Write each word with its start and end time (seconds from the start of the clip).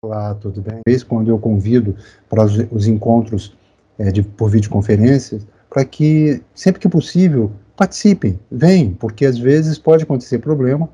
Olá, 0.00 0.32
tudo 0.32 0.62
bem? 0.62 0.80
Quando 1.08 1.28
eu 1.28 1.40
convido 1.40 1.96
para 2.28 2.44
os, 2.44 2.56
os 2.70 2.86
encontros 2.86 3.56
é, 3.98 4.12
de, 4.12 4.22
por 4.22 4.48
videoconferências, 4.48 5.44
para 5.68 5.84
que, 5.84 6.40
sempre 6.54 6.80
que 6.80 6.88
possível, 6.88 7.50
participem, 7.76 8.38
venham, 8.48 8.94
porque 8.94 9.26
às 9.26 9.36
vezes 9.36 9.76
pode 9.76 10.04
acontecer 10.04 10.38
problema 10.38 10.88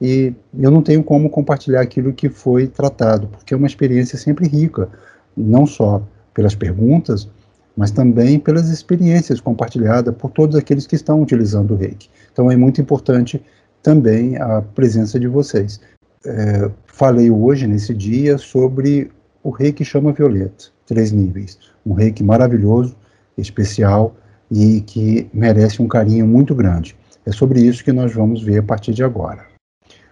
e 0.00 0.34
eu 0.58 0.68
não 0.68 0.82
tenho 0.82 1.04
como 1.04 1.30
compartilhar 1.30 1.80
aquilo 1.80 2.12
que 2.12 2.28
foi 2.28 2.66
tratado, 2.66 3.28
porque 3.28 3.54
é 3.54 3.56
uma 3.56 3.68
experiência 3.68 4.18
sempre 4.18 4.48
rica, 4.48 4.88
não 5.36 5.64
só 5.64 6.02
pelas 6.34 6.56
perguntas, 6.56 7.28
mas 7.76 7.92
também 7.92 8.36
pelas 8.40 8.68
experiências 8.68 9.40
compartilhadas 9.40 10.12
por 10.16 10.32
todos 10.32 10.56
aqueles 10.56 10.88
que 10.88 10.96
estão 10.96 11.22
utilizando 11.22 11.74
o 11.74 11.76
reiki. 11.76 12.10
Então 12.32 12.50
é 12.50 12.56
muito 12.56 12.80
importante 12.80 13.40
também 13.80 14.36
a 14.38 14.60
presença 14.60 15.20
de 15.20 15.28
vocês. 15.28 15.80
É, 16.24 16.70
falei 16.86 17.30
hoje, 17.30 17.66
nesse 17.66 17.94
dia, 17.94 18.36
sobre 18.36 19.10
o 19.42 19.50
reiki 19.50 19.84
chama 19.84 20.12
violeta, 20.12 20.66
três 20.86 21.12
níveis. 21.12 21.58
Um 21.84 21.94
reiki 21.94 22.22
maravilhoso, 22.22 22.94
especial 23.38 24.14
e 24.50 24.82
que 24.82 25.30
merece 25.32 25.80
um 25.80 25.88
carinho 25.88 26.26
muito 26.26 26.54
grande. 26.54 26.96
É 27.24 27.32
sobre 27.32 27.60
isso 27.60 27.84
que 27.84 27.92
nós 27.92 28.12
vamos 28.12 28.42
ver 28.42 28.58
a 28.58 28.62
partir 28.62 28.92
de 28.92 29.02
agora. 29.02 29.46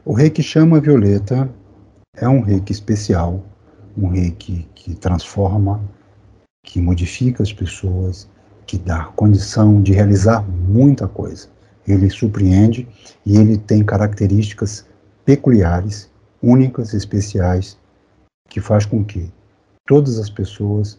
O 0.04 0.12
reiki 0.14 0.42
chama 0.42 0.80
violeta 0.80 1.50
é 2.16 2.28
um 2.28 2.40
reiki 2.40 2.72
especial, 2.72 3.44
um 3.96 4.08
reiki 4.08 4.66
que 4.74 4.94
transforma, 4.94 5.82
que 6.64 6.80
modifica 6.80 7.42
as 7.42 7.52
pessoas, 7.52 8.28
que 8.66 8.78
dá 8.78 9.04
condição 9.16 9.82
de 9.82 9.92
realizar 9.92 10.42
muita 10.42 11.06
coisa. 11.06 11.48
Ele 11.86 12.08
surpreende 12.08 12.88
e 13.24 13.36
ele 13.36 13.58
tem 13.58 13.84
características 13.84 14.86
peculiares, 15.28 16.10
únicas, 16.42 16.94
especiais, 16.94 17.78
que 18.48 18.62
faz 18.62 18.86
com 18.86 19.04
que 19.04 19.30
todas 19.86 20.18
as 20.18 20.30
pessoas 20.30 20.98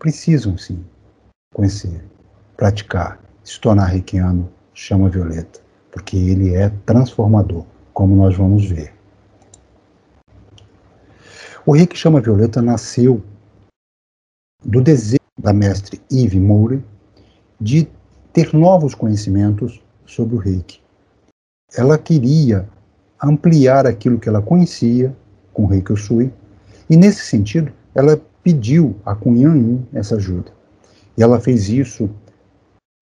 precisam 0.00 0.56
sim 0.56 0.82
conhecer, 1.52 2.02
praticar, 2.56 3.20
se 3.44 3.60
tornar 3.60 3.88
reikiano, 3.88 4.50
chama 4.72 5.10
violeta, 5.10 5.60
porque 5.90 6.16
ele 6.16 6.54
é 6.54 6.70
transformador, 6.86 7.66
como 7.92 8.16
nós 8.16 8.34
vamos 8.34 8.64
ver. 8.64 8.94
O 11.66 11.72
reiki 11.72 11.94
chama 11.94 12.22
violeta 12.22 12.62
nasceu 12.62 13.22
do 14.64 14.80
desejo 14.80 15.20
da 15.38 15.52
mestre 15.52 16.00
Yves 16.10 16.40
Moure 16.40 16.82
de 17.60 17.86
ter 18.32 18.54
novos 18.54 18.94
conhecimentos 18.94 19.82
sobre 20.06 20.36
o 20.36 20.38
reiki. 20.38 20.80
Ela 21.76 21.98
queria 21.98 22.66
ampliar 23.22 23.86
aquilo 23.86 24.18
que 24.18 24.28
ela 24.28 24.42
conhecia 24.42 25.14
com 25.52 25.66
reiki 25.66 25.92
Usui, 25.92 26.32
e 26.88 26.96
nesse 26.96 27.24
sentido, 27.24 27.72
ela 27.94 28.20
pediu 28.42 28.94
a 29.04 29.16
Yin 29.24 29.86
essa 29.92 30.16
ajuda. 30.16 30.52
E 31.16 31.22
ela 31.22 31.40
fez 31.40 31.68
isso 31.68 32.10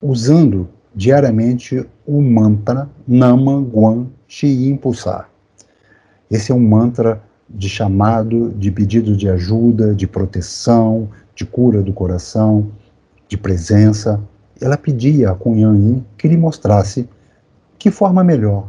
usando 0.01 0.69
diariamente 0.95 1.84
o 2.06 2.23
mantra 2.23 2.89
Nama 3.06 3.61
Guan 3.61 4.06
Shi 4.29 4.69
Impulsar. 4.69 5.29
Esse 6.31 6.53
é 6.53 6.55
um 6.55 6.61
mantra 6.61 7.23
de 7.51 7.69
chamado, 7.69 8.55
de 8.56 8.71
pedido 8.71 9.17
de 9.17 9.28
ajuda, 9.28 9.95
de 9.95 10.06
proteção, 10.06 11.11
de 11.34 11.45
cura 11.45 11.83
do 11.83 11.93
coração, 11.93 12.71
de 13.28 13.37
presença. 13.37 14.21
Ela 14.61 14.77
pedia 14.77 15.31
a 15.31 15.39
Yin 15.49 16.05
que 16.17 16.28
lhe 16.28 16.37
mostrasse 16.37 17.09
que 17.78 17.91
forma 17.91 18.25
melhor, 18.25 18.69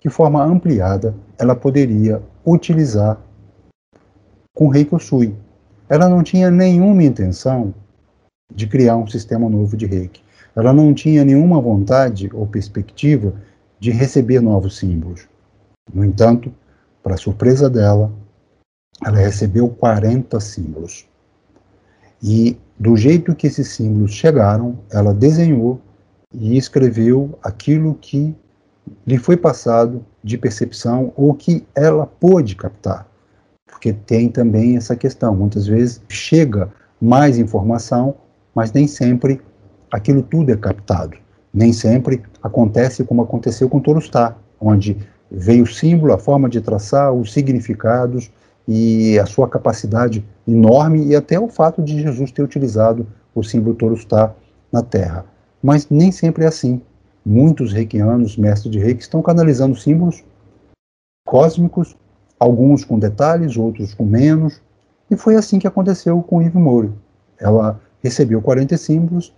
que 0.00 0.08
forma 0.08 0.42
ampliada 0.42 1.14
ela 1.38 1.54
poderia 1.54 2.22
utilizar 2.46 3.20
com 4.54 4.68
Reiki 4.68 4.94
Usui. 4.94 5.34
Ela 5.88 6.08
não 6.08 6.22
tinha 6.22 6.50
nenhuma 6.50 7.02
intenção 7.02 7.74
de 8.54 8.66
criar 8.66 8.96
um 8.96 9.06
sistema 9.06 9.48
novo 9.48 9.76
de 9.76 9.86
Reiki. 9.86 10.22
Ela 10.54 10.72
não 10.72 10.92
tinha 10.94 11.24
nenhuma 11.24 11.60
vontade 11.60 12.30
ou 12.32 12.46
perspectiva 12.46 13.34
de 13.78 13.90
receber 13.90 14.40
novos 14.40 14.78
símbolos. 14.78 15.28
No 15.92 16.04
entanto, 16.04 16.52
para 17.02 17.16
surpresa 17.16 17.70
dela, 17.70 18.12
ela 19.04 19.16
recebeu 19.16 19.68
40 19.68 20.40
símbolos. 20.40 21.06
E 22.22 22.56
do 22.78 22.96
jeito 22.96 23.34
que 23.34 23.46
esses 23.46 23.68
símbolos 23.68 24.12
chegaram, 24.12 24.78
ela 24.90 25.14
desenhou 25.14 25.80
e 26.32 26.56
escreveu 26.56 27.38
aquilo 27.42 27.94
que 27.94 28.34
lhe 29.06 29.18
foi 29.18 29.36
passado 29.36 30.04
de 30.22 30.36
percepção 30.38 31.12
ou 31.16 31.34
que 31.34 31.66
ela 31.74 32.06
pôde 32.06 32.54
captar. 32.54 33.06
Porque 33.66 33.92
tem 33.92 34.28
também 34.28 34.76
essa 34.76 34.96
questão, 34.96 35.34
muitas 35.34 35.66
vezes 35.66 36.02
chega 36.08 36.70
mais 37.00 37.38
informação, 37.38 38.14
mas 38.54 38.72
nem 38.72 38.86
sempre 38.86 39.40
aquilo 39.90 40.22
tudo 40.22 40.50
é 40.50 40.56
captado. 40.56 41.16
Nem 41.52 41.72
sempre 41.72 42.22
acontece 42.42 43.04
como 43.04 43.22
aconteceu 43.22 43.68
com 43.68 43.80
Torustá, 43.80 44.36
onde 44.60 44.96
veio 45.30 45.64
o 45.64 45.66
símbolo, 45.66 46.12
a 46.12 46.18
forma 46.18 46.48
de 46.48 46.60
traçar, 46.60 47.12
os 47.12 47.32
significados, 47.32 48.30
e 48.68 49.18
a 49.18 49.24
sua 49.24 49.48
capacidade 49.48 50.22
enorme 50.46 51.06
e 51.06 51.16
até 51.16 51.40
o 51.40 51.48
fato 51.48 51.82
de 51.82 52.02
Jesus 52.02 52.30
ter 52.30 52.42
utilizado 52.42 53.06
o 53.34 53.42
símbolo 53.42 53.74
Torustá 53.74 54.34
na 54.70 54.82
Terra. 54.82 55.24
Mas 55.62 55.88
nem 55.88 56.12
sempre 56.12 56.44
é 56.44 56.48
assim. 56.48 56.82
Muitos 57.30 57.74
reikianos, 57.74 58.38
mestres 58.38 58.72
de 58.72 58.78
reiki, 58.78 59.02
estão 59.02 59.20
canalizando 59.20 59.76
símbolos 59.76 60.24
cósmicos, 61.26 61.94
alguns 62.40 62.86
com 62.86 62.98
detalhes, 62.98 63.54
outros 63.58 63.92
com 63.92 64.06
menos, 64.06 64.62
e 65.10 65.14
foi 65.14 65.36
assim 65.36 65.58
que 65.58 65.66
aconteceu 65.66 66.22
com 66.22 66.40
Yves 66.40 66.54
Moure. 66.54 66.90
Ela 67.38 67.78
recebeu 68.02 68.40
40 68.40 68.78
símbolos 68.78 69.34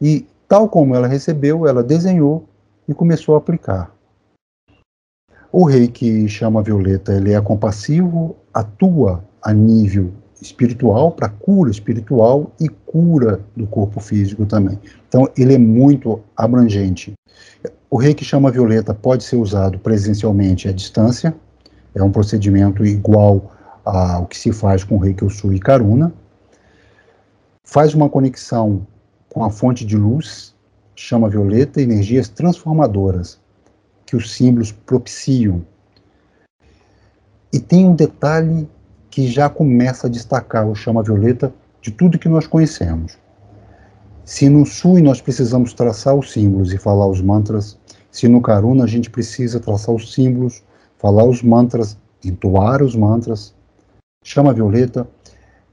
e, 0.00 0.24
tal 0.46 0.68
como 0.68 0.94
ela 0.94 1.08
recebeu, 1.08 1.66
ela 1.66 1.82
desenhou 1.82 2.44
e 2.86 2.94
começou 2.94 3.34
a 3.34 3.38
aplicar. 3.38 3.92
O 5.50 5.64
rei 5.64 5.88
que 5.88 6.28
chama 6.28 6.62
Violeta, 6.62 7.12
ele 7.12 7.32
é 7.32 7.40
compassivo, 7.40 8.36
atua 8.54 9.24
a 9.42 9.52
nível 9.52 10.12
espiritual, 10.42 11.12
para 11.12 11.28
cura 11.28 11.70
espiritual 11.70 12.52
e 12.60 12.68
cura 12.68 13.40
do 13.56 13.66
corpo 13.66 14.00
físico 14.00 14.44
também. 14.44 14.78
Então, 15.08 15.28
ele 15.36 15.54
é 15.54 15.58
muito 15.58 16.20
abrangente. 16.36 17.12
O 17.88 17.96
rei 17.96 18.14
que 18.14 18.24
chama 18.24 18.50
Violeta 18.50 18.92
pode 18.92 19.24
ser 19.24 19.36
usado 19.36 19.78
presencialmente 19.78 20.68
à 20.68 20.72
distância, 20.72 21.34
é 21.94 22.02
um 22.02 22.10
procedimento 22.10 22.84
igual 22.84 23.52
ao 23.84 24.26
que 24.26 24.36
se 24.36 24.52
faz 24.52 24.82
com 24.84 24.96
o 24.96 24.98
rei 24.98 25.14
que 25.14 25.24
Usui 25.24 25.56
e 25.56 25.60
Karuna. 25.60 26.12
Faz 27.64 27.94
uma 27.94 28.08
conexão 28.08 28.86
com 29.28 29.44
a 29.44 29.50
fonte 29.50 29.84
de 29.84 29.96
luz, 29.96 30.54
chama 30.94 31.28
Violeta, 31.28 31.80
energias 31.80 32.28
transformadoras 32.28 33.38
que 34.06 34.16
os 34.16 34.32
símbolos 34.32 34.72
propiciam. 34.72 35.64
E 37.52 37.58
tem 37.58 37.86
um 37.86 37.94
detalhe 37.94 38.68
que 39.12 39.28
já 39.28 39.50
começa 39.50 40.06
a 40.06 40.10
destacar 40.10 40.66
o 40.66 40.74
chama 40.74 41.02
violeta 41.02 41.52
de 41.82 41.90
tudo 41.90 42.18
que 42.18 42.30
nós 42.30 42.46
conhecemos. 42.46 43.18
Se 44.24 44.48
no 44.48 44.64
Sui 44.64 45.02
nós 45.02 45.20
precisamos 45.20 45.74
traçar 45.74 46.14
os 46.14 46.32
símbolos 46.32 46.72
e 46.72 46.78
falar 46.78 47.06
os 47.06 47.20
mantras, 47.20 47.78
se 48.10 48.26
no 48.26 48.40
Karuna 48.40 48.84
a 48.84 48.86
gente 48.86 49.10
precisa 49.10 49.60
traçar 49.60 49.94
os 49.94 50.14
símbolos, 50.14 50.64
falar 50.96 51.24
os 51.24 51.42
mantras, 51.42 51.98
entoar 52.24 52.82
os 52.82 52.96
mantras, 52.96 53.54
chama 54.24 54.54
violeta, 54.54 55.06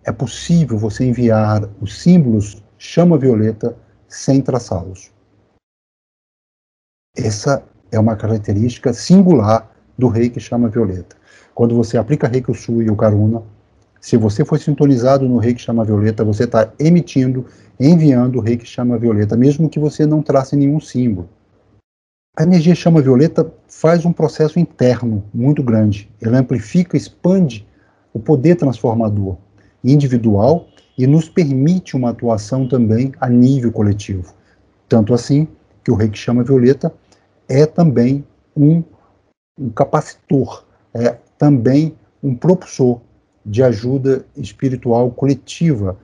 é 0.04 0.12
possível 0.12 0.78
você 0.78 1.06
enviar 1.06 1.70
os 1.80 2.02
símbolos 2.02 2.62
chama 2.78 3.18
violeta 3.18 3.74
sem 4.10 4.42
traçá-los. 4.42 5.14
Essa 7.16 7.64
é 7.90 7.98
uma 7.98 8.18
característica 8.18 8.92
singular 8.92 9.72
do 9.98 10.10
rei 10.10 10.30
que 10.30 10.42
chama 10.42 10.68
violeta. 10.68 11.19
Quando 11.60 11.76
você 11.76 11.98
aplica 11.98 12.26
reiki 12.26 12.50
Usui 12.50 12.86
e 12.86 12.90
o 12.90 12.96
Karuna, 12.96 13.44
se 14.00 14.16
você 14.16 14.46
for 14.46 14.58
sintonizado 14.58 15.28
no 15.28 15.40
rei 15.40 15.54
que 15.54 15.62
chama 15.62 15.84
violeta, 15.84 16.24
você 16.24 16.46
está 16.46 16.72
emitindo, 16.80 17.48
enviando 17.78 18.38
o 18.38 18.42
rei 18.42 18.56
que 18.56 18.66
chama 18.66 18.98
violeta, 18.98 19.36
mesmo 19.36 19.70
que 19.70 19.78
você 19.78 20.06
não 20.06 20.22
trace 20.22 20.56
nenhum 20.56 20.80
símbolo. 20.80 21.28
A 22.38 22.44
energia 22.44 22.74
chama 22.74 23.02
violeta 23.02 23.52
faz 23.68 24.06
um 24.06 24.14
processo 24.14 24.58
interno 24.58 25.22
muito 25.34 25.62
grande. 25.62 26.10
Ela 26.22 26.38
amplifica, 26.38 26.96
expande 26.96 27.68
o 28.14 28.22
poder 28.22 28.56
transformador 28.56 29.36
individual 29.84 30.66
e 30.98 31.06
nos 31.06 31.28
permite 31.28 31.94
uma 31.94 32.12
atuação 32.12 32.70
também 32.70 33.12
a 33.20 33.28
nível 33.28 33.74
coletivo. 33.74 34.34
Tanto 34.88 35.14
assim 35.14 35.46
que 35.84 35.92
o 35.92 35.96
rei 35.96 36.08
que 36.08 36.18
chama 36.18 36.42
violeta 36.42 36.90
é 37.50 37.66
também 37.66 38.24
um, 38.56 38.82
um 39.60 39.70
capacitor, 39.70 40.64
é 40.94 41.18
também 41.40 41.96
um 42.22 42.36
propulsor 42.36 43.00
de 43.46 43.64
ajuda 43.64 44.26
espiritual 44.36 45.10
coletiva. 45.10 45.98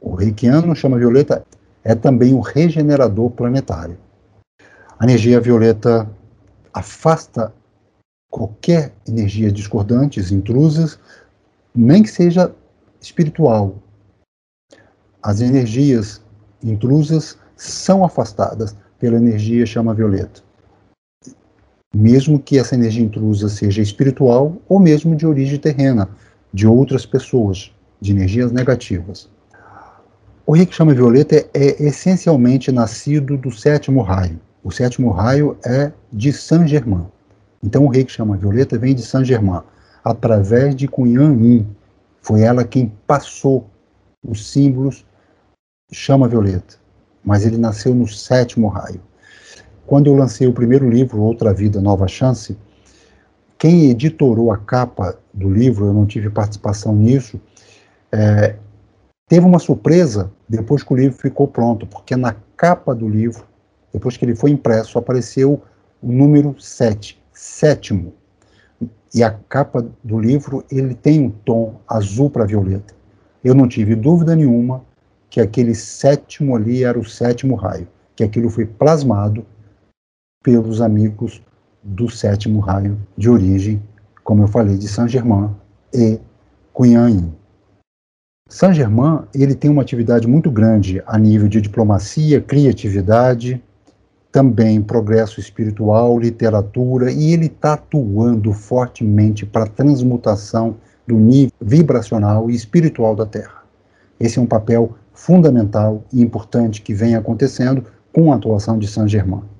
O 0.00 0.14
reikiano 0.14 0.74
chama 0.74 0.98
violeta 0.98 1.46
é 1.84 1.94
também 1.94 2.34
um 2.34 2.40
regenerador 2.40 3.30
planetário. 3.30 3.96
A 4.98 5.04
energia 5.04 5.40
violeta 5.40 6.10
afasta 6.74 7.54
qualquer 8.28 8.92
energia 9.06 9.50
discordantes, 9.52 10.32
intrusas, 10.32 10.98
nem 11.74 12.02
que 12.02 12.10
seja 12.10 12.52
espiritual. 13.00 13.76
As 15.22 15.40
energias 15.40 16.20
intrusas 16.62 17.38
são 17.56 18.04
afastadas 18.04 18.76
pela 18.98 19.16
energia 19.16 19.64
chama 19.66 19.94
violeta. 19.94 20.42
Mesmo 21.94 22.38
que 22.38 22.58
essa 22.58 22.74
energia 22.74 23.04
intrusa 23.04 23.48
seja 23.48 23.82
espiritual 23.82 24.56
ou 24.68 24.80
mesmo 24.80 25.14
de 25.14 25.26
origem 25.26 25.58
terrena, 25.58 26.08
de 26.52 26.66
outras 26.66 27.04
pessoas, 27.04 27.70
de 28.00 28.12
energias 28.12 28.50
negativas. 28.50 29.28
O 30.44 30.52
Reiki 30.52 30.74
chama 30.74 30.92
violeta 30.94 31.36
é, 31.36 31.48
é 31.54 31.82
essencialmente 31.84 32.72
nascido 32.72 33.36
do 33.36 33.50
sétimo 33.50 34.02
raio. 34.02 34.40
O 34.64 34.70
sétimo 34.70 35.10
raio 35.10 35.56
é 35.64 35.92
de 36.12 36.32
Saint 36.32 36.66
Germain. 36.66 37.06
Então 37.62 37.84
o 37.84 37.88
Reiki 37.88 38.10
chama 38.10 38.36
violeta 38.36 38.78
vem 38.78 38.94
de 38.94 39.02
Saint 39.02 39.24
Germain, 39.24 39.62
através 40.04 40.74
de 40.74 40.88
Cunhan 40.88 41.36
Yin. 41.40 41.66
Foi 42.20 42.42
ela 42.42 42.64
quem 42.64 42.92
passou 43.06 43.68
os 44.26 44.50
símbolos 44.50 45.04
chama 45.92 46.26
violeta, 46.26 46.76
mas 47.24 47.44
ele 47.44 47.56
nasceu 47.56 47.94
no 47.94 48.08
sétimo 48.08 48.68
raio. 48.68 49.00
Quando 49.86 50.06
eu 50.06 50.14
lancei 50.14 50.46
o 50.46 50.52
primeiro 50.52 50.88
livro, 50.88 51.20
Outra 51.20 51.52
Vida, 51.52 51.80
Nova 51.80 52.06
Chance, 52.06 52.56
quem 53.58 53.90
editorou 53.90 54.50
a 54.50 54.58
capa 54.58 55.18
do 55.32 55.48
livro, 55.48 55.86
eu 55.86 55.92
não 55.92 56.06
tive 56.06 56.30
participação 56.30 56.94
nisso, 56.94 57.40
é, 58.10 58.56
teve 59.28 59.46
uma 59.46 59.58
surpresa 59.58 60.32
depois 60.48 60.82
que 60.82 60.92
o 60.92 60.96
livro 60.96 61.18
ficou 61.18 61.46
pronto, 61.48 61.86
porque 61.86 62.16
na 62.16 62.34
capa 62.56 62.94
do 62.94 63.08
livro, 63.08 63.44
depois 63.92 64.16
que 64.16 64.24
ele 64.24 64.34
foi 64.34 64.50
impresso, 64.50 64.98
apareceu 64.98 65.62
o 66.02 66.12
número 66.12 66.54
7, 66.60 67.22
sétimo. 67.32 68.12
E 69.14 69.22
a 69.22 69.30
capa 69.30 69.86
do 70.02 70.18
livro, 70.18 70.64
ele 70.70 70.94
tem 70.94 71.20
um 71.20 71.30
tom 71.30 71.80
azul 71.86 72.30
para 72.30 72.46
violeta. 72.46 72.94
Eu 73.44 73.54
não 73.54 73.68
tive 73.68 73.94
dúvida 73.94 74.34
nenhuma 74.34 74.84
que 75.28 75.40
aquele 75.40 75.74
sétimo 75.74 76.56
ali 76.56 76.84
era 76.84 76.98
o 76.98 77.04
sétimo 77.04 77.54
raio, 77.54 77.88
que 78.14 78.24
aquilo 78.24 78.50
foi 78.50 78.66
plasmado 78.66 79.46
pelos 80.42 80.80
amigos 80.80 81.42
do 81.82 82.08
sétimo 82.08 82.60
raio 82.60 82.98
de 83.16 83.28
origem, 83.28 83.82
como 84.22 84.42
eu 84.42 84.48
falei, 84.48 84.76
de 84.76 84.88
Saint-Germain 84.88 85.50
e 85.92 86.18
Cunhain. 86.72 87.32
Saint-Germain 88.48 89.22
ele 89.34 89.54
tem 89.54 89.70
uma 89.70 89.82
atividade 89.82 90.26
muito 90.26 90.50
grande 90.50 91.02
a 91.06 91.18
nível 91.18 91.48
de 91.48 91.60
diplomacia, 91.60 92.40
criatividade, 92.40 93.62
também 94.30 94.80
progresso 94.80 95.40
espiritual, 95.40 96.18
literatura, 96.18 97.12
e 97.12 97.32
ele 97.32 97.46
está 97.46 97.74
atuando 97.74 98.52
fortemente 98.52 99.44
para 99.44 99.64
a 99.64 99.68
transmutação 99.68 100.76
do 101.06 101.16
nível 101.16 101.52
vibracional 101.60 102.50
e 102.50 102.54
espiritual 102.54 103.14
da 103.14 103.26
Terra. 103.26 103.62
Esse 104.18 104.38
é 104.38 104.42
um 104.42 104.46
papel 104.46 104.94
fundamental 105.12 106.02
e 106.12 106.22
importante 106.22 106.80
que 106.80 106.94
vem 106.94 107.14
acontecendo 107.14 107.84
com 108.12 108.32
a 108.32 108.36
atuação 108.36 108.78
de 108.78 108.86
Saint 108.86 109.08
Germain. 109.08 109.51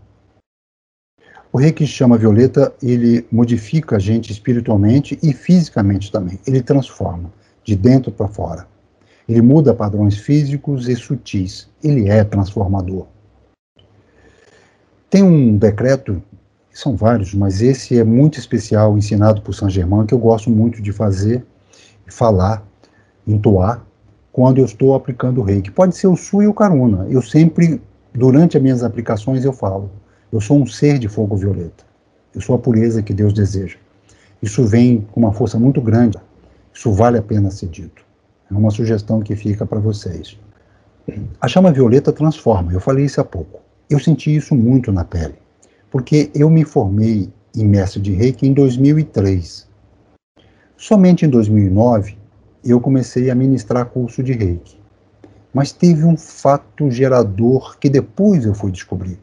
O 1.53 1.59
reiki 1.59 1.87
chama 1.87 2.17
violeta, 2.17 2.73
ele 2.83 3.27
modifica 3.31 3.97
a 3.97 3.99
gente 3.99 4.33
espiritualmente 4.33 5.19
e 5.23 5.35
fisicamente 5.35 6.11
também. 6.11 6.39
Ele 6.47 6.63
transforma 6.63 7.31
de 7.63 7.77
dentro 7.77 8.11
para 8.11 8.27
fora. 8.27 8.67
Ele 9.29 9.43
muda 9.43 9.75
padrões 9.75 10.17
físicos 10.17 10.89
e 10.89 10.97
sutis. 10.97 11.69
Ele 11.85 12.09
é 12.09 12.25
transformador. 12.25 13.07
Tem 15.11 15.23
um 15.23 15.59
decreto, 15.59 16.23
são 16.73 16.97
vários, 16.97 17.35
mas 17.35 17.61
esse 17.61 17.99
é 17.99 18.03
muito 18.03 18.39
especial, 18.39 18.97
ensinado 18.97 19.43
por 19.43 19.53
Saint 19.53 19.71
Germain, 19.71 20.07
que 20.07 20.15
eu 20.15 20.19
gosto 20.19 20.49
muito 20.49 20.81
de 20.81 20.91
fazer, 20.91 21.45
falar, 22.07 22.67
entoar, 23.27 23.85
quando 24.33 24.57
eu 24.57 24.65
estou 24.65 24.95
aplicando 24.95 25.43
o 25.43 25.45
reiki. 25.45 25.71
Pode 25.71 25.95
ser 25.99 26.07
o 26.07 26.17
Su 26.17 26.43
e 26.43 26.47
o 26.47 26.55
Karuna. 26.55 27.07
Eu 27.11 27.21
sempre, 27.21 27.79
durante 28.15 28.57
as 28.57 28.63
minhas 28.63 28.83
aplicações, 28.83 29.45
eu 29.45 29.53
falo: 29.53 29.91
eu 30.33 30.41
sou 30.41 30.59
um 30.59 30.67
ser 30.67 30.99
de 30.99 31.09
fogo 31.09 31.37
violeta. 31.37 31.85
Eu 32.35 32.41
sou 32.41 32.55
a 32.55 32.59
pureza 32.59 33.03
que 33.03 33.13
Deus 33.13 33.35
deseja. 33.35 33.77
Isso 34.41 34.65
vem 34.65 35.07
com 35.13 35.21
uma 35.21 35.33
força 35.33 35.59
muito 35.59 35.81
grande. 35.81 36.17
Isso 36.73 36.91
vale 36.91 37.19
a 37.19 37.23
pena 37.23 37.51
ser 37.51 37.69
dito. 37.69 38.03
É 38.51 38.55
uma 38.55 38.71
sugestão 38.71 39.21
que 39.21 39.37
fica 39.37 39.67
para 39.67 39.79
vocês. 39.79 40.39
A 41.41 41.47
chama 41.47 41.71
violeta 41.71 42.13
transforma. 42.13 42.73
Eu 42.73 42.81
falei 42.81 43.05
isso 43.05 43.21
há 43.21 43.25
pouco. 43.25 43.61
Eu 43.91 43.99
senti 44.01 44.35
isso 44.35 44.55
muito 44.55 44.91
na 44.91 45.05
pele, 45.05 45.35
porque 45.91 46.31
eu 46.35 46.49
me 46.49 46.65
formei 46.65 47.31
em 47.55 47.69
mestre 47.69 48.01
de 48.01 48.13
reiki 48.13 48.47
em 48.47 48.55
2003. 48.55 49.69
Somente 50.77 51.27
em 51.27 51.29
2009 51.29 52.17
eu 52.65 52.81
comecei 52.81 53.31
a 53.31 53.35
ministrar 53.35 53.87
curso 53.87 54.23
de 54.23 54.33
reiki. 54.33 54.81
Mas 55.53 55.73
teve 55.73 56.05
um 56.05 56.17
fato 56.17 56.91
gerador 56.91 57.79
que 57.79 57.91
depois 57.91 58.47
eu 58.47 58.55
fui 58.55 58.73
descobrir, 58.73 59.19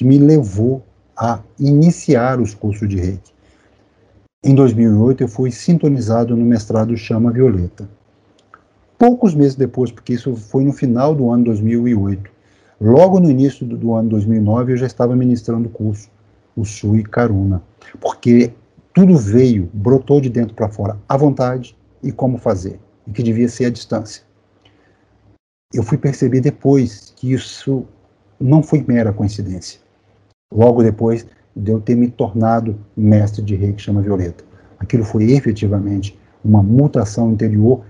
que 0.00 0.04
me 0.06 0.16
levou 0.16 0.82
a 1.14 1.40
iniciar 1.58 2.40
os 2.40 2.54
cursos 2.54 2.88
de 2.88 2.96
reiki. 2.96 3.34
Em 4.42 4.54
2008 4.54 5.24
eu 5.24 5.28
fui 5.28 5.50
sintonizado 5.50 6.34
no 6.34 6.42
mestrado 6.42 6.96
Chama 6.96 7.30
Violeta. 7.30 7.86
Poucos 8.98 9.34
meses 9.34 9.56
depois, 9.56 9.92
porque 9.92 10.14
isso 10.14 10.34
foi 10.36 10.64
no 10.64 10.72
final 10.72 11.14
do 11.14 11.30
ano 11.30 11.44
2008, 11.44 12.30
logo 12.80 13.20
no 13.20 13.30
início 13.30 13.66
do, 13.66 13.92
ano 13.92 14.08
2009 14.08 14.72
eu 14.72 14.78
já 14.78 14.86
estava 14.86 15.14
ministrando 15.14 15.68
o 15.68 15.70
curso, 15.70 16.08
o 16.56 16.64
Sui 16.64 17.02
Karuna, 17.02 17.62
porque 18.00 18.54
tudo 18.94 19.18
veio, 19.18 19.68
brotou 19.74 20.18
de 20.18 20.30
dentro 20.30 20.54
para 20.54 20.70
fora, 20.70 20.96
à 21.06 21.14
vontade, 21.14 21.76
e 22.02 22.10
como 22.10 22.38
fazer, 22.38 22.80
e 23.06 23.12
que 23.12 23.22
devia 23.22 23.50
ser 23.50 23.66
a 23.66 23.70
distância. 23.70 24.22
Eu 25.74 25.82
fui 25.82 25.98
perceber 25.98 26.40
depois 26.40 27.12
que 27.14 27.34
isso 27.34 27.84
não 28.40 28.62
foi 28.62 28.82
mera 28.88 29.12
coincidência. 29.12 29.89
Logo 30.52 30.82
depois 30.82 31.26
de 31.54 31.70
eu 31.70 31.80
ter 31.80 31.94
me 31.94 32.08
tornado 32.08 32.78
mestre 32.96 33.42
de 33.42 33.54
reiki 33.54 33.82
chama 33.82 34.02
violeta. 34.02 34.44
Aquilo 34.78 35.04
foi 35.04 35.32
efetivamente 35.32 36.18
uma 36.44 36.62
mutação 36.62 37.32
interior 37.32 37.84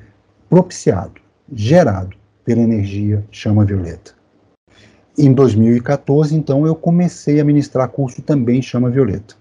propiciado, 0.48 1.20
gerado 1.52 2.16
pela 2.44 2.60
energia 2.60 3.24
chama 3.30 3.64
violeta. 3.64 4.12
Em 5.16 5.32
2014, 5.32 6.34
então, 6.34 6.66
eu 6.66 6.74
comecei 6.74 7.40
a 7.40 7.44
ministrar 7.44 7.88
curso 7.88 8.22
também 8.22 8.62
chama 8.62 8.90
violeta 8.90 9.40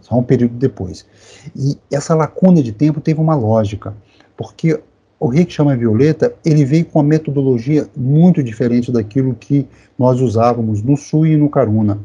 só 0.00 0.18
um 0.18 0.22
período 0.22 0.54
depois. 0.54 1.06
E 1.54 1.76
essa 1.90 2.14
lacuna 2.14 2.62
de 2.62 2.72
tempo 2.72 3.00
teve 3.00 3.20
uma 3.20 3.34
lógica, 3.34 3.94
porque 4.36 4.78
o 5.18 5.28
Rick 5.28 5.52
chama 5.52 5.76
Violeta, 5.76 6.34
ele 6.44 6.64
veio 6.64 6.84
com 6.84 6.98
uma 6.98 7.04
metodologia 7.04 7.88
muito 7.96 8.42
diferente 8.42 8.92
daquilo 8.92 9.34
que 9.34 9.66
nós 9.98 10.20
usávamos 10.20 10.82
no 10.82 10.96
Sul 10.96 11.26
e 11.26 11.36
no 11.36 11.48
Caruna. 11.48 11.98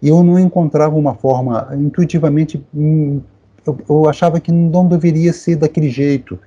E 0.00 0.08
eu 0.08 0.22
não 0.22 0.38
encontrava 0.38 0.96
uma 0.96 1.14
forma, 1.14 1.68
intuitivamente, 1.74 2.64
hum, 2.74 3.20
eu, 3.66 3.78
eu 3.88 4.08
achava 4.08 4.40
que 4.40 4.52
não 4.52 4.86
deveria 4.86 5.32
ser 5.32 5.56
daquele 5.56 5.90
jeito. 5.90 6.38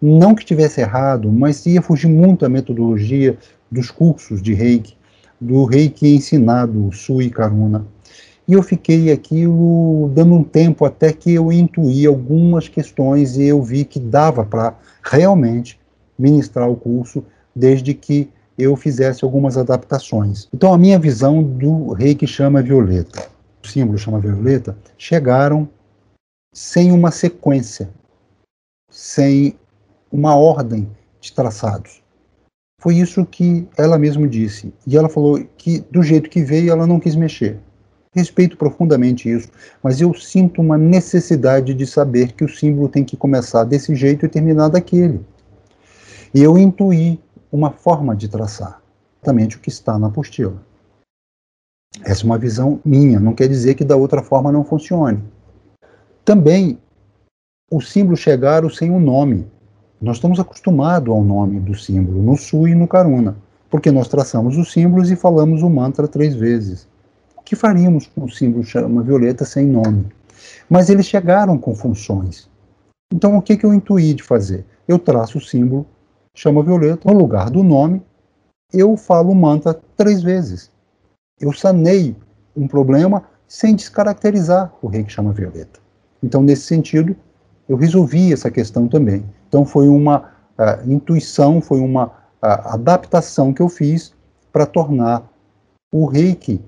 Não 0.00 0.34
que 0.34 0.42
estivesse 0.42 0.80
errado, 0.80 1.30
mas 1.30 1.66
ia 1.66 1.82
fugir 1.82 2.08
muito 2.08 2.40
da 2.40 2.48
metodologia 2.48 3.36
dos 3.70 3.90
cursos 3.90 4.40
de 4.40 4.54
reiki, 4.54 4.96
do 5.40 5.64
reiki 5.64 6.14
ensinado 6.14 6.90
Sul 6.92 7.22
e 7.22 7.30
Karuna. 7.30 7.86
E 8.48 8.52
eu 8.52 8.62
fiquei 8.62 9.12
aqui 9.12 9.44
dando 10.12 10.34
um 10.34 10.42
tempo 10.42 10.84
até 10.84 11.12
que 11.12 11.32
eu 11.32 11.52
intuí 11.52 12.06
algumas 12.06 12.66
questões 12.68 13.36
e 13.36 13.44
eu 13.44 13.62
vi 13.62 13.84
que 13.84 14.00
dava 14.00 14.44
para 14.44 14.74
realmente 15.04 15.78
ministrar 16.18 16.68
o 16.68 16.74
curso, 16.74 17.22
desde 17.54 17.94
que 17.94 18.28
eu 18.62 18.76
fizesse 18.76 19.24
algumas 19.24 19.56
adaptações. 19.56 20.48
Então, 20.52 20.72
a 20.72 20.78
minha 20.78 20.98
visão 20.98 21.42
do 21.42 21.92
rei 21.92 22.14
que 22.14 22.26
chama 22.26 22.62
Violeta, 22.62 23.28
o 23.62 23.66
símbolo 23.66 23.98
chama 23.98 24.20
Violeta, 24.20 24.76
chegaram 24.96 25.68
sem 26.52 26.92
uma 26.92 27.10
sequência, 27.10 27.90
sem 28.90 29.56
uma 30.10 30.34
ordem 30.34 30.88
de 31.20 31.32
traçados. 31.32 32.02
Foi 32.80 32.96
isso 32.96 33.26
que 33.26 33.68
ela 33.76 33.98
mesma 33.98 34.26
disse. 34.26 34.72
E 34.86 34.96
ela 34.96 35.08
falou 35.08 35.38
que, 35.58 35.80
do 35.90 36.02
jeito 36.02 36.30
que 36.30 36.42
veio, 36.42 36.72
ela 36.72 36.86
não 36.86 36.98
quis 36.98 37.14
mexer. 37.14 37.58
Respeito 38.12 38.56
profundamente 38.56 39.30
isso, 39.30 39.48
mas 39.80 40.00
eu 40.00 40.12
sinto 40.14 40.60
uma 40.60 40.76
necessidade 40.76 41.72
de 41.72 41.86
saber 41.86 42.32
que 42.32 42.42
o 42.42 42.48
símbolo 42.48 42.88
tem 42.88 43.04
que 43.04 43.16
começar 43.16 43.62
desse 43.62 43.94
jeito 43.94 44.26
e 44.26 44.28
terminar 44.28 44.68
daquele. 44.68 45.20
E 46.34 46.42
eu 46.42 46.58
intuí 46.58 47.20
uma 47.52 47.70
forma 47.70 48.14
de 48.14 48.28
traçar, 48.28 48.80
exatamente 49.16 49.56
o 49.56 49.60
que 49.60 49.68
está 49.68 49.98
na 49.98 50.08
apostila. 50.08 50.62
Essa 52.04 52.22
é 52.22 52.26
uma 52.26 52.38
visão 52.38 52.80
minha, 52.84 53.18
não 53.18 53.34
quer 53.34 53.48
dizer 53.48 53.74
que 53.74 53.84
da 53.84 53.96
outra 53.96 54.22
forma 54.22 54.52
não 54.52 54.64
funcione. 54.64 55.22
Também, 56.24 56.78
os 57.70 57.90
símbolos 57.90 58.20
chegaram 58.20 58.70
sem 58.70 58.90
um 58.90 59.00
nome. 59.00 59.50
Nós 60.00 60.16
estamos 60.16 60.38
acostumados 60.38 61.12
ao 61.12 61.22
nome 61.22 61.60
do 61.60 61.74
símbolo, 61.74 62.22
no 62.22 62.36
Su 62.36 62.68
e 62.68 62.74
no 62.74 62.86
Karuna, 62.86 63.36
porque 63.68 63.90
nós 63.90 64.08
traçamos 64.08 64.56
os 64.56 64.72
símbolos 64.72 65.10
e 65.10 65.16
falamos 65.16 65.62
o 65.62 65.68
mantra 65.68 66.06
três 66.06 66.34
vezes 66.34 66.88
que 67.50 67.56
faríamos 67.56 68.06
com 68.06 68.26
o 68.26 68.30
símbolo 68.30 68.62
chama 68.62 69.02
violeta 69.02 69.44
sem 69.44 69.66
nome. 69.66 70.06
Mas 70.68 70.88
eles 70.88 71.04
chegaram 71.04 71.58
com 71.58 71.74
funções. 71.74 72.48
Então, 73.12 73.36
o 73.36 73.42
que, 73.42 73.56
que 73.56 73.66
eu 73.66 73.74
intuí 73.74 74.14
de 74.14 74.22
fazer? 74.22 74.64
Eu 74.86 75.00
traço 75.00 75.38
o 75.38 75.40
símbolo 75.40 75.84
chama 76.40 76.62
violeta, 76.62 77.10
no 77.10 77.18
lugar 77.18 77.50
do 77.50 77.62
nome, 77.62 78.02
eu 78.72 78.96
falo 78.96 79.34
manta 79.34 79.78
três 79.94 80.22
vezes. 80.22 80.70
Eu 81.38 81.52
saneio 81.52 82.16
um 82.56 82.66
problema 82.66 83.24
sem 83.46 83.74
descaracterizar 83.76 84.72
o 84.80 84.88
rei 84.88 85.04
que 85.04 85.12
chama 85.12 85.32
violeta. 85.32 85.78
Então, 86.22 86.40
nesse 86.42 86.62
sentido, 86.62 87.14
eu 87.68 87.76
resolvi 87.76 88.32
essa 88.32 88.50
questão 88.50 88.88
também. 88.88 89.22
Então, 89.48 89.66
foi 89.66 89.86
uma 89.86 90.30
uh, 90.58 90.90
intuição, 90.90 91.60
foi 91.60 91.80
uma 91.80 92.06
uh, 92.06 92.10
adaptação 92.72 93.52
que 93.52 93.60
eu 93.60 93.68
fiz 93.68 94.14
para 94.50 94.64
tornar 94.64 95.30
o 95.92 96.06
reiki 96.06 96.62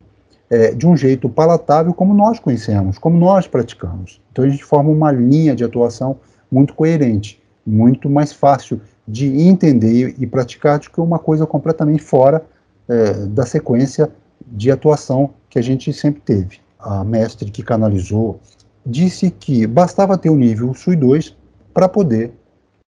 é, 0.50 0.73
de 0.73 0.87
um 0.87 0.95
jeito 0.95 1.31
palatável 1.31 1.95
como 1.95 2.12
nós 2.12 2.38
conhecemos, 2.38 2.99
como 2.99 3.17
nós 3.17 3.47
praticamos. 3.47 4.21
Então 4.31 4.45
a 4.45 4.49
gente 4.49 4.64
forma 4.64 4.91
uma 4.91 5.11
linha 5.11 5.57
de 5.57 5.64
atuação 5.64 6.19
muito 6.50 6.75
coerente, 6.75 7.43
muito 7.64 8.11
mais 8.11 8.33
fácil 8.33 8.81
de 9.07 9.27
entender 9.27 10.15
e 10.19 10.27
praticar 10.27 10.79
do 10.79 10.91
que 10.91 11.01
uma 11.01 11.19
coisa 11.19 11.47
completamente 11.47 12.03
fora 12.03 12.45
é, 12.89 13.13
da 13.27 13.45
sequência 13.45 14.11
de 14.47 14.71
atuação 14.71 15.31
que 15.49 15.59
a 15.59 15.63
gente 15.63 15.93
sempre 15.93 16.21
teve. 16.21 16.61
A 16.79 17.05
mestre 17.05 17.51
que 17.51 17.63
canalizou 17.63 18.41
disse 18.85 19.31
que 19.31 19.67
bastava 19.67 20.19
ter 20.19 20.31
o 20.31 20.37
nível 20.37 20.75
SUI 20.75 20.97
2 20.97 21.37
para 21.73 21.89
poder 21.89 22.33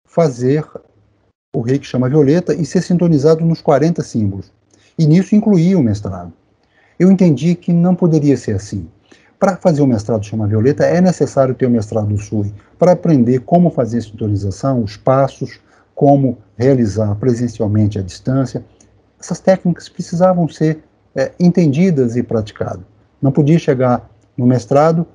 fazer 0.07 0.65
o 1.55 1.61
rei 1.61 1.79
que 1.79 1.85
chama 1.85 2.09
Violeta 2.09 2.53
e 2.53 2.65
ser 2.65 2.81
sintonizado 2.81 3.45
nos 3.45 3.61
40 3.61 4.01
símbolos. 4.03 4.51
E 4.97 5.05
nisso 5.05 5.35
incluía 5.35 5.77
o 5.77 5.83
mestrado. 5.83 6.33
Eu 6.97 7.11
entendi 7.11 7.55
que 7.55 7.73
não 7.73 7.95
poderia 7.95 8.37
ser 8.37 8.55
assim. 8.55 8.87
Para 9.37 9.57
fazer 9.57 9.81
o 9.81 9.87
mestrado 9.87 10.25
Chama 10.25 10.47
Violeta, 10.47 10.85
é 10.85 11.01
necessário 11.01 11.53
ter 11.53 11.65
o 11.65 11.69
mestrado 11.69 12.17
SUI 12.17 12.53
para 12.79 12.93
aprender 12.93 13.39
como 13.39 13.69
fazer 13.69 13.97
a 13.97 14.01
sintonização, 14.01 14.81
os 14.81 14.95
passos, 14.95 15.59
como 15.95 16.37
realizar 16.57 17.15
presencialmente 17.15 17.97
à 17.97 18.01
distância. 18.01 18.63
Essas 19.19 19.39
técnicas 19.39 19.87
precisavam 19.87 20.47
ser 20.47 20.83
é, 21.15 21.31
entendidas 21.39 22.17
e 22.17 22.21
praticadas. 22.21 22.83
Não 23.21 23.31
podia 23.31 23.57
chegar 23.57 24.07
no 24.37 24.45
mestrado, 24.45 25.07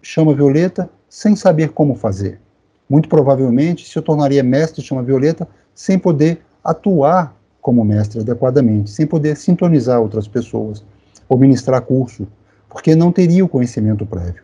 Chama 0.00 0.32
Violeta, 0.32 0.88
sem 1.08 1.34
saber 1.34 1.70
como 1.70 1.96
fazer. 1.96 2.40
Muito 2.88 3.08
provavelmente 3.08 3.86
se 3.86 3.98
eu 3.98 4.02
tornaria 4.02 4.42
mestre 4.42 4.80
Chama 4.80 5.02
Violeta 5.02 5.46
sem 5.74 5.98
poder 5.98 6.40
atuar 6.62 7.36
como 7.60 7.84
mestre 7.84 8.20
adequadamente, 8.20 8.90
sem 8.90 9.06
poder 9.06 9.36
sintonizar 9.36 10.00
outras 10.00 10.28
pessoas 10.28 10.84
ou 11.28 11.36
ministrar 11.36 11.82
curso, 11.82 12.26
porque 12.68 12.94
não 12.94 13.12
teria 13.12 13.44
o 13.44 13.48
conhecimento 13.48 14.06
prévio. 14.06 14.42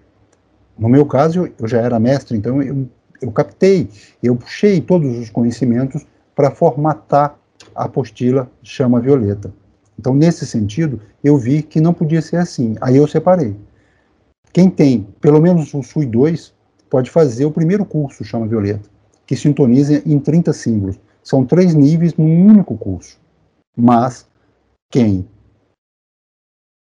No 0.76 0.88
meu 0.88 1.06
caso, 1.06 1.48
eu 1.58 1.68
já 1.68 1.80
era 1.80 1.98
mestre, 2.00 2.36
então 2.36 2.60
eu, 2.60 2.86
eu 3.24 3.32
captei, 3.32 3.88
eu 4.22 4.36
puxei 4.36 4.80
todos 4.80 5.18
os 5.18 5.30
conhecimentos 5.30 6.06
para 6.34 6.50
formatar 6.50 7.38
a 7.74 7.84
apostila 7.84 8.50
Chama 8.62 9.00
Violeta. 9.00 9.52
Então, 9.98 10.14
nesse 10.14 10.46
sentido, 10.46 11.00
eu 11.22 11.38
vi 11.38 11.62
que 11.62 11.80
não 11.80 11.94
podia 11.94 12.20
ser 12.20 12.36
assim. 12.36 12.76
Aí 12.80 12.96
eu 12.96 13.08
separei. 13.08 13.56
Quem 14.52 14.68
tem 14.68 15.06
pelo 15.20 15.40
menos 15.40 15.72
o 15.72 15.82
SUI 15.82 16.06
2 16.06 16.52
pode 16.90 17.10
fazer 17.10 17.46
o 17.46 17.50
primeiro 17.50 17.84
curso 17.84 18.24
Chama 18.24 18.46
Violeta, 18.46 18.88
que 19.26 19.36
sintoniza 19.36 20.02
em 20.04 20.18
30 20.18 20.52
símbolos. 20.52 21.00
São 21.22 21.44
três 21.44 21.74
níveis 21.74 22.14
num 22.14 22.46
único 22.46 22.76
curso. 22.76 23.18
Mas 23.76 24.28
quem 24.90 25.26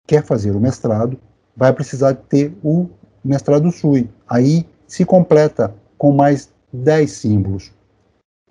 quer 0.05 0.23
fazer 0.23 0.51
o 0.51 0.59
mestrado, 0.59 1.17
vai 1.55 1.71
precisar 1.71 2.13
ter 2.13 2.53
o 2.61 2.89
mestrado 3.23 3.71
SUI. 3.71 4.09
Aí 4.27 4.67
se 4.85 5.05
completa 5.05 5.73
com 5.97 6.11
mais 6.11 6.49
10 6.71 7.11
símbolos. 7.11 7.71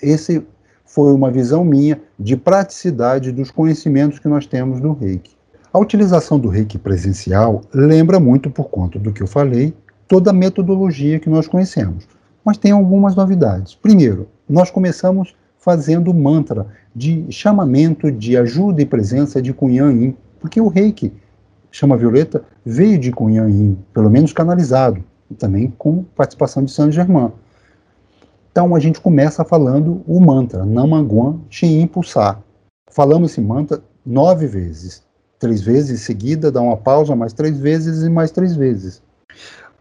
Esse 0.01 0.47
foi 0.85 1.13
uma 1.13 1.31
visão 1.31 1.65
minha 1.65 2.01
de 2.19 2.37
praticidade 2.37 3.33
dos 3.33 3.51
conhecimentos 3.51 4.19
que 4.19 4.29
nós 4.29 4.47
temos 4.47 4.81
do 4.81 4.93
reiki. 4.93 5.35
A 5.73 5.79
utilização 5.79 6.39
do 6.39 6.49
reiki 6.49 6.79
presencial 6.79 7.63
lembra 7.73 8.21
muito, 8.21 8.49
por 8.49 8.69
conta 8.69 8.99
do 8.99 9.13
que 9.13 9.23
eu 9.23 9.27
falei, 9.27 9.75
toda 10.07 10.31
a 10.31 10.35
metodologia 10.35 11.19
que 11.19 11.29
nós 11.29 11.49
conhecemos. 11.49 12.07
Mas 12.45 12.59
tem 12.59 12.73
algumas 12.73 13.17
novidades. 13.17 13.75
Primeiro, 13.75 14.29
nós 14.49 14.71
começamos 14.71 15.35
fazendo 15.59 16.13
mantra 16.13 16.67
de 16.95 17.27
chamamento 17.31 18.13
de 18.13 18.37
ajuda 18.37 18.83
e 18.83 18.87
presença 18.87 19.41
de 19.41 19.53
Kunyan 19.53 19.93
Yin, 19.93 20.17
porque 20.39 20.61
o 20.61 20.69
reiki 20.69 21.13
chama 21.75 21.97
Violeta, 21.97 22.45
veio 22.65 22.97
de 22.97 23.11
Cunha 23.11 23.49
Yin, 23.49 23.77
pelo 23.93 24.09
menos 24.09 24.33
canalizado, 24.33 25.03
também 25.35 25.73
com 25.79 26.03
participação 26.03 26.65
de 26.65 26.71
Saint 26.71 26.93
Germain. 26.93 27.33
Então 28.51 28.75
a 28.75 28.79
gente 28.79 29.01
começa 29.01 29.45
falando 29.45 30.03
o 30.07 30.21
mantra 30.21 30.65
Namaguan 30.65 31.41
Shin 31.51 31.87
Pulsar. 31.87 32.41
Falamos 32.91 33.33
esse 33.33 33.41
mantra 33.41 33.83
nove 34.07 34.47
vezes. 34.47 35.03
Três 35.39 35.61
vezes 35.61 36.01
em 36.01 36.03
seguida, 36.03 36.53
dá 36.53 36.61
uma 36.61 36.77
pausa, 36.77 37.17
mais 37.17 37.33
três 37.33 37.59
vezes 37.59 38.05
e 38.05 38.09
mais 38.09 38.31
três 38.31 38.55
vezes. 38.55 39.03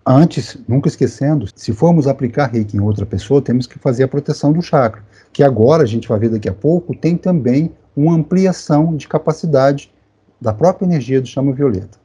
Antes, 0.06 0.58
nunca 0.68 0.90
esquecendo, 0.90 1.48
se 1.56 1.72
formos 1.72 2.08
aplicar 2.08 2.48
reiki 2.48 2.76
em 2.76 2.82
outra 2.82 3.06
pessoa, 3.06 3.42
temos 3.42 3.66
que 3.66 3.80
fazer 3.80 4.04
a 4.04 4.08
proteção 4.08 4.52
do 4.52 4.62
chakra, 4.62 5.02
que 5.32 5.44
agora 5.44 5.84
a 5.84 5.86
gente 5.86 6.10
vai 6.10 6.20
ver 6.20 6.30
daqui 6.30 6.50
a 6.50 6.54
pouco, 6.54 6.94
tem 6.94 7.16
também 7.16 7.72
uma 7.96 8.14
ampliação 8.14 8.98
de 8.98 9.08
capacidade 9.08 9.94
da 10.42 10.52
própria 10.52 10.86
energia 10.86 11.22
do 11.22 11.28
chama 11.28 11.54
violeta. 11.54 11.98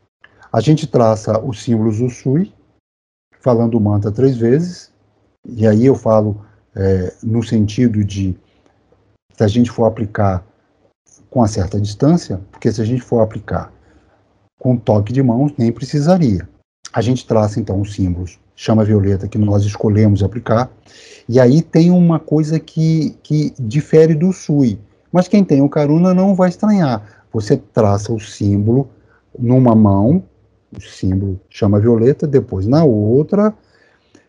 A 0.52 0.60
gente 0.60 0.86
traça 0.86 1.40
os 1.40 1.62
símbolos 1.62 1.98
do 1.98 2.08
Sui, 2.08 2.52
falando 3.40 3.74
o 3.74 3.80
mantra 3.80 4.10
três 4.10 4.36
vezes, 4.36 4.90
e 5.46 5.66
aí 5.66 5.86
eu 5.86 5.94
falo 5.94 6.40
é, 6.74 7.12
no 7.22 7.42
sentido 7.42 8.04
de 8.04 8.36
se 9.32 9.44
a 9.44 9.48
gente 9.48 9.70
for 9.70 9.84
aplicar 9.84 10.44
com 11.30 11.40
uma 11.40 11.48
certa 11.48 11.80
distância, 11.80 12.40
porque 12.50 12.70
se 12.72 12.80
a 12.80 12.84
gente 12.84 13.02
for 13.02 13.20
aplicar 13.20 13.72
com 14.58 14.76
toque 14.76 15.12
de 15.12 15.22
mãos, 15.22 15.52
nem 15.56 15.70
precisaria. 15.70 16.48
A 16.92 17.00
gente 17.00 17.26
traça 17.26 17.60
então 17.60 17.80
os 17.80 17.94
símbolos 17.94 18.38
chama 18.56 18.84
violeta 18.84 19.28
que 19.28 19.38
nós 19.38 19.64
escolhemos 19.64 20.22
aplicar, 20.22 20.70
e 21.28 21.38
aí 21.38 21.62
tem 21.62 21.90
uma 21.90 22.18
coisa 22.18 22.58
que, 22.58 23.16
que 23.22 23.52
difere 23.58 24.14
do 24.14 24.32
Sui, 24.32 24.78
mas 25.12 25.28
quem 25.28 25.44
tem 25.44 25.62
o 25.62 25.68
Karuna 25.68 26.12
não 26.12 26.34
vai 26.34 26.48
estranhar 26.48 27.18
você 27.32 27.56
traça 27.56 28.12
o 28.12 28.20
símbolo 28.20 28.88
numa 29.38 29.74
mão, 29.74 30.22
o 30.76 30.80
símbolo 30.80 31.40
chama 31.48 31.80
violeta, 31.80 32.26
depois 32.26 32.66
na 32.66 32.84
outra, 32.84 33.54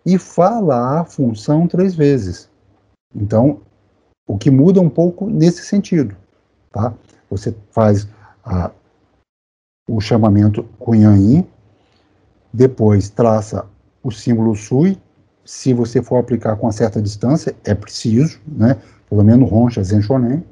e 0.05 0.17
fala 0.17 0.99
a 0.99 1.05
função 1.05 1.67
três 1.67 1.93
vezes. 1.93 2.49
Então, 3.13 3.61
o 4.27 4.37
que 4.37 4.49
muda 4.49 4.79
um 4.79 4.89
pouco 4.89 5.29
nesse 5.29 5.63
sentido, 5.65 6.15
tá? 6.71 6.93
Você 7.29 7.55
faz 7.71 8.07
a, 8.43 8.71
o 9.87 9.99
chamamento 9.99 10.63
Cunhaim, 10.79 11.45
depois 12.53 13.09
traça 13.09 13.65
o 14.03 14.11
símbolo 14.11 14.55
Sui, 14.55 14.97
se 15.43 15.73
você 15.73 16.01
for 16.01 16.17
aplicar 16.17 16.55
com 16.55 16.67
uma 16.67 16.71
certa 16.71 17.01
distância, 17.01 17.55
é 17.63 17.73
preciso, 17.73 18.39
né? 18.47 18.77
Pelo 19.09 19.23
menos 19.23 19.49
Roncha 19.49 19.83
Zenchonen, 19.83 20.43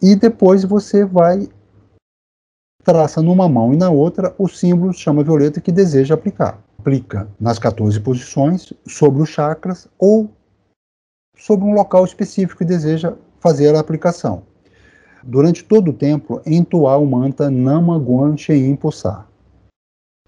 e 0.00 0.14
depois 0.14 0.64
você 0.64 1.04
vai 1.04 1.48
traça 2.84 3.22
numa 3.22 3.48
mão 3.48 3.72
e 3.72 3.76
na 3.76 3.90
outra 3.90 4.34
o 4.38 4.46
símbolo 4.46 4.92
chama 4.92 5.24
violeta 5.24 5.60
que 5.60 5.72
deseja 5.72 6.14
aplicar. 6.14 6.58
Aplica 6.78 7.26
nas 7.40 7.58
14 7.58 7.98
posições, 8.00 8.72
sobre 8.86 9.22
os 9.22 9.30
chakras 9.30 9.88
ou 9.98 10.30
sobre 11.36 11.64
um 11.64 11.72
local 11.72 12.04
específico 12.04 12.58
que 12.58 12.64
deseja 12.64 13.14
fazer 13.40 13.74
a 13.74 13.80
aplicação. 13.80 14.42
Durante 15.22 15.64
todo 15.64 15.88
o 15.90 15.94
tempo, 15.94 16.42
entoar 16.44 17.00
o 17.00 17.06
mantra 17.06 17.50
Nama 17.50 17.98
Guan 17.98 18.36
Shein 18.36 18.76
Possar. 18.76 19.26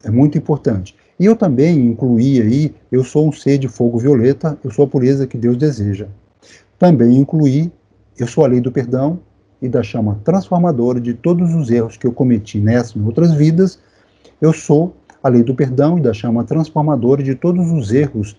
É 0.02 0.10
muito 0.10 0.38
importante. 0.38 0.96
E 1.20 1.25
eu 1.26 1.36
também 1.36 1.78
incluí 1.78 2.40
aí, 2.40 2.75
eu 2.90 3.04
sou 3.04 3.28
um 3.28 3.32
ser 3.32 3.58
de 3.58 3.68
fogo 3.68 3.98
violeta, 3.98 4.58
eu 4.64 4.70
sou 4.70 4.84
a 4.84 4.88
pureza 4.88 5.26
que 5.26 5.36
Deus 5.36 5.56
deseja. 5.56 6.08
Também 6.78 7.16
incluí, 7.16 7.70
eu 8.18 8.26
sou 8.26 8.44
a 8.44 8.48
lei 8.48 8.60
do 8.60 8.72
perdão, 8.72 9.18
e 9.60 9.68
da 9.68 9.82
chama 9.82 10.20
transformadora 10.25 11.00
de 11.00 11.14
todos 11.14 11.54
os 11.54 11.70
erros 11.70 11.96
que 11.96 12.06
eu 12.06 12.12
cometi 12.12 12.60
nessa 12.60 12.98
e 12.98 13.02
outras 13.02 13.32
vidas, 13.32 13.78
eu 14.40 14.52
sou 14.52 14.94
a 15.22 15.28
lei 15.28 15.42
do 15.42 15.54
perdão 15.54 15.98
e 15.98 16.02
da 16.02 16.12
chama 16.12 16.44
transformadora 16.44 17.22
de 17.22 17.34
todos 17.34 17.70
os 17.70 17.92
erros 17.92 18.38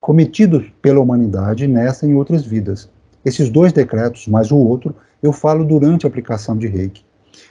cometidos 0.00 0.70
pela 0.82 1.00
humanidade 1.00 1.66
nessa 1.66 2.06
e 2.06 2.10
em 2.10 2.14
outras 2.14 2.44
vidas. 2.44 2.90
Esses 3.24 3.48
dois 3.48 3.72
decretos, 3.72 4.26
mais 4.26 4.50
o 4.50 4.56
outro, 4.56 4.94
eu 5.22 5.32
falo 5.32 5.64
durante 5.64 6.06
a 6.06 6.08
aplicação 6.08 6.56
de 6.56 6.66
reiki, 6.66 7.04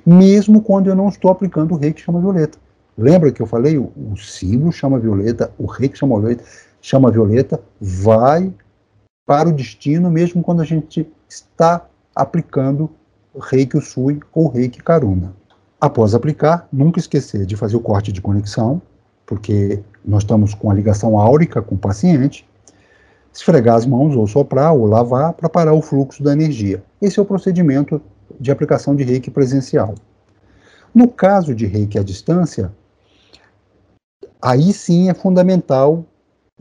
mesmo 0.05 0.61
quando 0.61 0.87
eu 0.87 0.95
não 0.95 1.09
estou 1.09 1.31
aplicando 1.31 1.73
o 1.73 1.77
reiki 1.77 2.01
chama 2.01 2.19
violeta. 2.19 2.57
Lembra 2.95 3.31
que 3.31 3.41
eu 3.41 3.47
falei? 3.47 3.77
O, 3.77 3.91
o 3.95 4.15
símbolo 4.17 4.71
chama 4.71 4.99
violeta, 4.99 5.51
o 5.57 5.65
reiki 5.65 5.97
chama 5.97 6.19
violeta, 6.19 6.43
chama 6.79 7.09
violeta, 7.09 7.59
vai 7.81 8.53
para 9.25 9.49
o 9.49 9.53
destino, 9.53 10.11
mesmo 10.11 10.43
quando 10.43 10.61
a 10.61 10.65
gente 10.65 11.09
está 11.27 11.87
aplicando 12.15 12.89
Reiki 13.39 13.77
Usui 13.77 14.19
ou 14.33 14.47
Reiki 14.47 14.81
Karuna. 14.81 15.33
Após 15.79 16.15
aplicar, 16.15 16.67
nunca 16.71 16.99
esquecer 16.99 17.45
de 17.45 17.55
fazer 17.55 17.75
o 17.75 17.79
corte 17.79 18.11
de 18.11 18.21
conexão, 18.21 18.81
porque 19.25 19.81
nós 20.05 20.23
estamos 20.23 20.53
com 20.53 20.69
a 20.69 20.73
ligação 20.73 21.17
áurica 21.17 21.61
com 21.61 21.75
o 21.75 21.77
paciente. 21.77 22.47
esfregar 23.33 23.75
as 23.75 23.85
mãos, 23.85 24.15
ou 24.15 24.27
soprar, 24.27 24.73
ou 24.73 24.85
lavar, 24.85 25.33
para 25.33 25.49
parar 25.49 25.73
o 25.73 25.81
fluxo 25.81 26.21
da 26.21 26.33
energia. 26.33 26.83
Esse 27.01 27.19
é 27.19 27.21
o 27.21 27.25
procedimento 27.25 27.99
de 28.39 28.51
aplicação 28.51 28.95
de 28.95 29.03
reiki 29.03 29.31
presencial. 29.31 29.95
No 30.93 31.07
caso 31.07 31.55
de 31.55 31.65
reiki 31.65 31.97
à 31.97 32.03
distância, 32.03 32.71
aí 34.39 34.71
sim 34.71 35.09
é 35.09 35.15
fundamental 35.15 36.05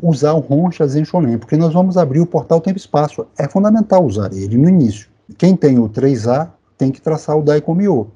usar 0.01 0.33
o 0.33 0.41
Roncha 0.41 0.89
Zenshonen, 0.89 1.37
porque 1.37 1.59
nós 1.59 1.75
vamos 1.75 1.99
abrir 1.99 2.21
o 2.21 2.27
portal 2.27 2.61
tempo-espaço. 2.61 3.27
É 3.39 3.47
fundamental 3.47 4.05
usar 4.05 4.33
ele 4.33 4.57
no 4.57 4.69
início. 4.69 5.11
Quem 5.37 5.55
tem 5.55 5.79
o 5.79 5.89
3A 5.89 6.51
tem 6.83 6.91
que 6.91 7.01
traçar 7.01 7.39
o 7.39 7.43
Daikomiô. 7.43 8.09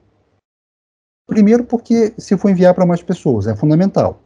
Primeiro 1.24 1.62
porque 1.62 2.12
se 2.18 2.36
for 2.36 2.50
enviar 2.50 2.74
para 2.74 2.84
mais 2.84 3.00
pessoas, 3.00 3.46
é 3.46 3.54
fundamental. 3.54 4.20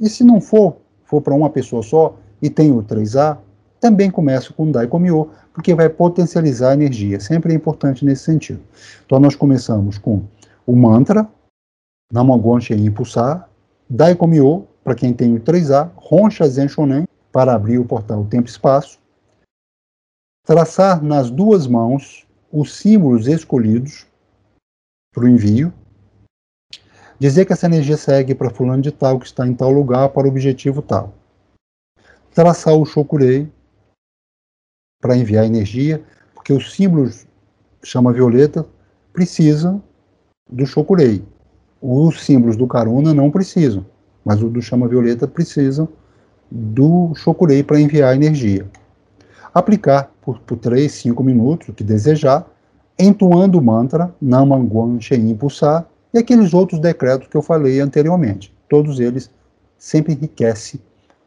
E 0.00 0.08
se 0.08 0.24
não 0.24 0.40
for, 0.40 0.78
for 1.04 1.20
para 1.20 1.34
uma 1.34 1.50
pessoa 1.50 1.82
só 1.82 2.16
e 2.40 2.48
tem 2.48 2.72
o 2.72 2.82
3A, 2.82 3.36
também 3.78 4.10
começa 4.10 4.50
com 4.54 4.70
Daikomiô, 4.70 5.28
porque 5.52 5.74
vai 5.74 5.90
potencializar 5.90 6.70
a 6.70 6.72
energia. 6.74 7.20
Sempre 7.20 7.52
é 7.52 7.56
importante 7.56 8.02
nesse 8.02 8.24
sentido. 8.24 8.62
Então 9.04 9.20
nós 9.20 9.36
começamos 9.36 9.98
com 9.98 10.22
o 10.66 10.74
mantra, 10.74 11.28
Namagon 12.10 12.58
Shen 12.58 12.82
Impulsar, 12.82 13.46
Daikomiô, 13.90 14.64
para 14.82 14.94
quem 14.94 15.12
tem 15.12 15.34
o 15.34 15.40
3A, 15.40 15.90
Roncha 15.96 16.48
Zen 16.48 16.68
Shonen, 16.68 17.04
para 17.30 17.52
abrir 17.52 17.78
o 17.78 17.84
portal 17.84 18.24
Tempo-Espaço, 18.24 18.98
traçar 20.46 21.02
nas 21.02 21.30
duas 21.30 21.66
mãos 21.66 22.25
os 22.58 22.76
símbolos 22.76 23.26
escolhidos 23.26 24.06
para 25.12 25.24
o 25.24 25.28
envio, 25.28 25.72
dizer 27.18 27.44
que 27.44 27.52
essa 27.52 27.66
energia 27.66 27.96
segue 27.96 28.34
para 28.34 28.50
fulano 28.50 28.82
de 28.82 28.92
tal, 28.92 29.18
que 29.18 29.26
está 29.26 29.46
em 29.46 29.54
tal 29.54 29.70
lugar, 29.70 30.08
para 30.10 30.26
o 30.26 30.30
objetivo 30.30 30.82
tal. 30.82 31.14
Traçar 32.34 32.74
o 32.74 32.84
Shokurei 32.84 33.50
para 35.00 35.16
enviar 35.16 35.44
energia, 35.44 36.04
porque 36.34 36.52
os 36.52 36.74
símbolos 36.74 37.26
chama 37.82 38.12
violeta 38.12 38.66
precisam 39.12 39.82
do 40.50 40.66
Shokurei. 40.66 41.24
Os 41.80 42.22
símbolos 42.22 42.56
do 42.56 42.66
Karuna 42.66 43.14
não 43.14 43.30
precisam 43.30 43.86
mas 44.26 44.42
o 44.42 44.50
do 44.50 44.60
chama 44.60 44.88
violeta 44.88 45.28
precisam 45.28 45.88
do 46.50 47.14
Shokurei 47.14 47.62
para 47.62 47.80
enviar 47.80 48.16
energia. 48.16 48.68
Aplicar 49.56 50.12
por, 50.20 50.38
por 50.40 50.58
3, 50.58 50.92
5 50.92 51.24
minutos, 51.24 51.70
o 51.70 51.72
que 51.72 51.82
desejar, 51.82 52.46
entoando 52.98 53.58
o 53.58 53.62
mantra 53.62 54.14
Namanguan 54.20 55.00
Shein 55.00 55.34
Pulsar 55.34 55.86
e 56.12 56.18
aqueles 56.18 56.52
outros 56.52 56.78
decretos 56.78 57.26
que 57.26 57.34
eu 57.34 57.40
falei 57.40 57.80
anteriormente. 57.80 58.54
Todos 58.68 59.00
eles 59.00 59.30
sempre 59.78 60.12
enriquecem 60.12 60.78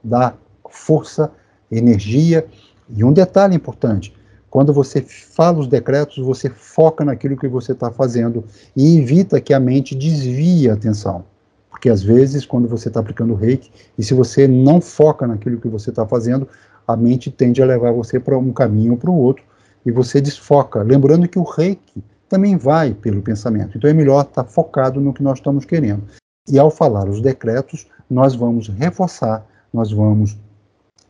da 0.03 0.35
força, 0.69 1.31
energia. 1.71 2.45
E 2.87 3.03
um 3.03 3.11
detalhe 3.11 3.55
importante: 3.55 4.13
quando 4.47 4.71
você 4.71 5.01
fala 5.01 5.57
os 5.57 5.67
decretos, 5.67 6.23
você 6.23 6.51
foca 6.51 7.03
naquilo 7.03 7.35
que 7.35 7.47
você 7.47 7.71
está 7.71 7.89
fazendo 7.89 8.45
e 8.75 8.99
evita 8.99 9.41
que 9.41 9.55
a 9.55 9.59
mente 9.59 9.95
desvie 9.95 10.69
a 10.69 10.73
atenção. 10.73 11.25
Porque 11.71 11.89
às 11.89 12.03
vezes, 12.03 12.45
quando 12.45 12.67
você 12.67 12.89
está 12.89 12.99
aplicando 12.99 13.33
reiki, 13.33 13.71
e 13.97 14.03
se 14.03 14.13
você 14.13 14.47
não 14.47 14.79
foca 14.79 15.25
naquilo 15.25 15.59
que 15.59 15.67
você 15.67 15.89
está 15.89 16.05
fazendo, 16.05 16.47
a 16.89 16.97
mente 16.97 17.29
tende 17.29 17.61
a 17.61 17.65
levar 17.67 17.91
você 17.91 18.19
para 18.19 18.35
um 18.35 18.51
caminho 18.51 18.93
ou 18.93 18.97
para 18.97 19.11
o 19.11 19.15
outro, 19.15 19.43
e 19.85 19.91
você 19.91 20.19
desfoca. 20.19 20.81
Lembrando 20.81 21.27
que 21.27 21.37
o 21.37 21.43
reiki 21.43 22.03
também 22.27 22.57
vai 22.57 22.95
pelo 22.95 23.21
pensamento. 23.21 23.77
Então 23.77 23.87
é 23.87 23.93
melhor 23.93 24.21
estar 24.21 24.43
tá 24.43 24.49
focado 24.49 24.99
no 24.99 25.13
que 25.13 25.21
nós 25.21 25.37
estamos 25.37 25.65
querendo. 25.65 26.01
E 26.49 26.57
ao 26.57 26.71
falar 26.71 27.07
os 27.07 27.21
decretos, 27.21 27.85
nós 28.09 28.33
vamos 28.33 28.69
reforçar, 28.69 29.45
nós 29.71 29.91
vamos 29.91 30.35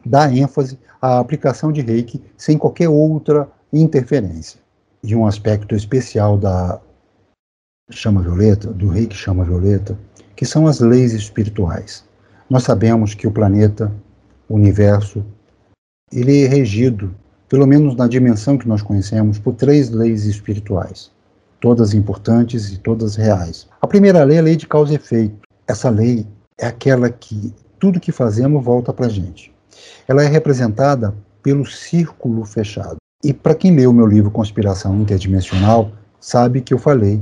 dar 0.05 0.36
ênfase 0.36 0.77
à 1.01 1.17
aplicação 1.17 1.71
de 1.71 1.79
reiki 1.79 2.21
sem 2.36 2.57
qualquer 2.57 2.89
outra 2.89 3.48
interferência. 3.71 4.59
E 5.01 5.15
um 5.15 5.25
aspecto 5.25 5.74
especial 5.75 6.38
da 6.38 6.81
chama 7.89 8.22
violeta, 8.22 8.68
do 8.68 8.89
reiki 8.89 9.15
chama 9.15 9.46
violeta, 9.46 9.98
que 10.35 10.46
são 10.46 10.68
as 10.68 10.81
leis 10.81 11.13
espirituais. 11.13 12.03
Nós 12.50 12.63
sabemos 12.63 13.13
que 13.13 13.25
o 13.25 13.31
planeta, 13.31 13.89
o 14.50 14.55
universo, 14.55 15.24
ele 16.11 16.43
é 16.43 16.48
regido, 16.48 17.13
pelo 17.48 17.65
menos 17.65 17.95
na 17.95 18.07
dimensão 18.07 18.57
que 18.57 18.67
nós 18.67 18.81
conhecemos, 18.81 19.39
por 19.39 19.55
três 19.55 19.89
leis 19.89 20.25
espirituais, 20.25 21.11
todas 21.59 21.93
importantes 21.93 22.72
e 22.72 22.77
todas 22.77 23.15
reais. 23.15 23.67
A 23.81 23.87
primeira 23.87 24.24
lei 24.24 24.37
é 24.37 24.39
a 24.39 24.43
lei 24.43 24.55
de 24.55 24.67
causa 24.67 24.93
e 24.93 24.95
efeito. 24.95 25.48
Essa 25.67 25.89
lei 25.89 26.25
é 26.57 26.67
aquela 26.67 27.09
que 27.09 27.53
tudo 27.79 28.00
que 28.00 28.11
fazemos 28.11 28.63
volta 28.63 28.93
para 28.93 29.05
a 29.05 29.09
gente. 29.09 29.53
Ela 30.07 30.24
é 30.24 30.27
representada 30.27 31.15
pelo 31.41 31.65
círculo 31.65 32.43
fechado. 32.45 32.98
E 33.24 33.33
para 33.33 33.55
quem 33.55 33.75
leu 33.75 33.91
o 33.91 33.93
meu 33.93 34.05
livro 34.05 34.31
Conspiração 34.31 35.00
Interdimensional, 35.01 35.91
sabe 36.19 36.61
que 36.61 36.74
eu 36.74 36.77
falei 36.77 37.22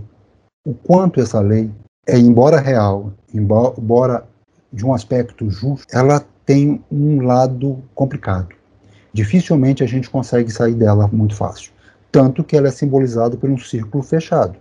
o 0.65 0.73
quanto 0.73 1.19
essa 1.21 1.39
lei 1.39 1.71
é, 2.07 2.17
embora 2.17 2.59
real, 2.59 3.11
embora 3.33 4.25
de 4.71 4.85
um 4.85 4.93
aspecto 4.93 5.49
justo, 5.49 5.85
ela 5.91 6.25
tem 6.45 6.81
um 6.89 7.21
lado 7.21 7.83
complicado. 7.93 8.56
Dificilmente 9.17 9.83
a 9.83 9.87
gente 9.87 10.11
consegue 10.11 10.51
sair 10.51 10.75
dela 10.75 11.09
muito 11.11 11.33
fácil. 11.33 11.71
Tanto 12.11 12.43
que 12.43 12.55
ela 12.55 12.67
é 12.67 12.71
simbolizada 12.71 13.35
por 13.35 13.49
um 13.49 13.57
círculo 13.57 14.03
fechado. 14.03 14.59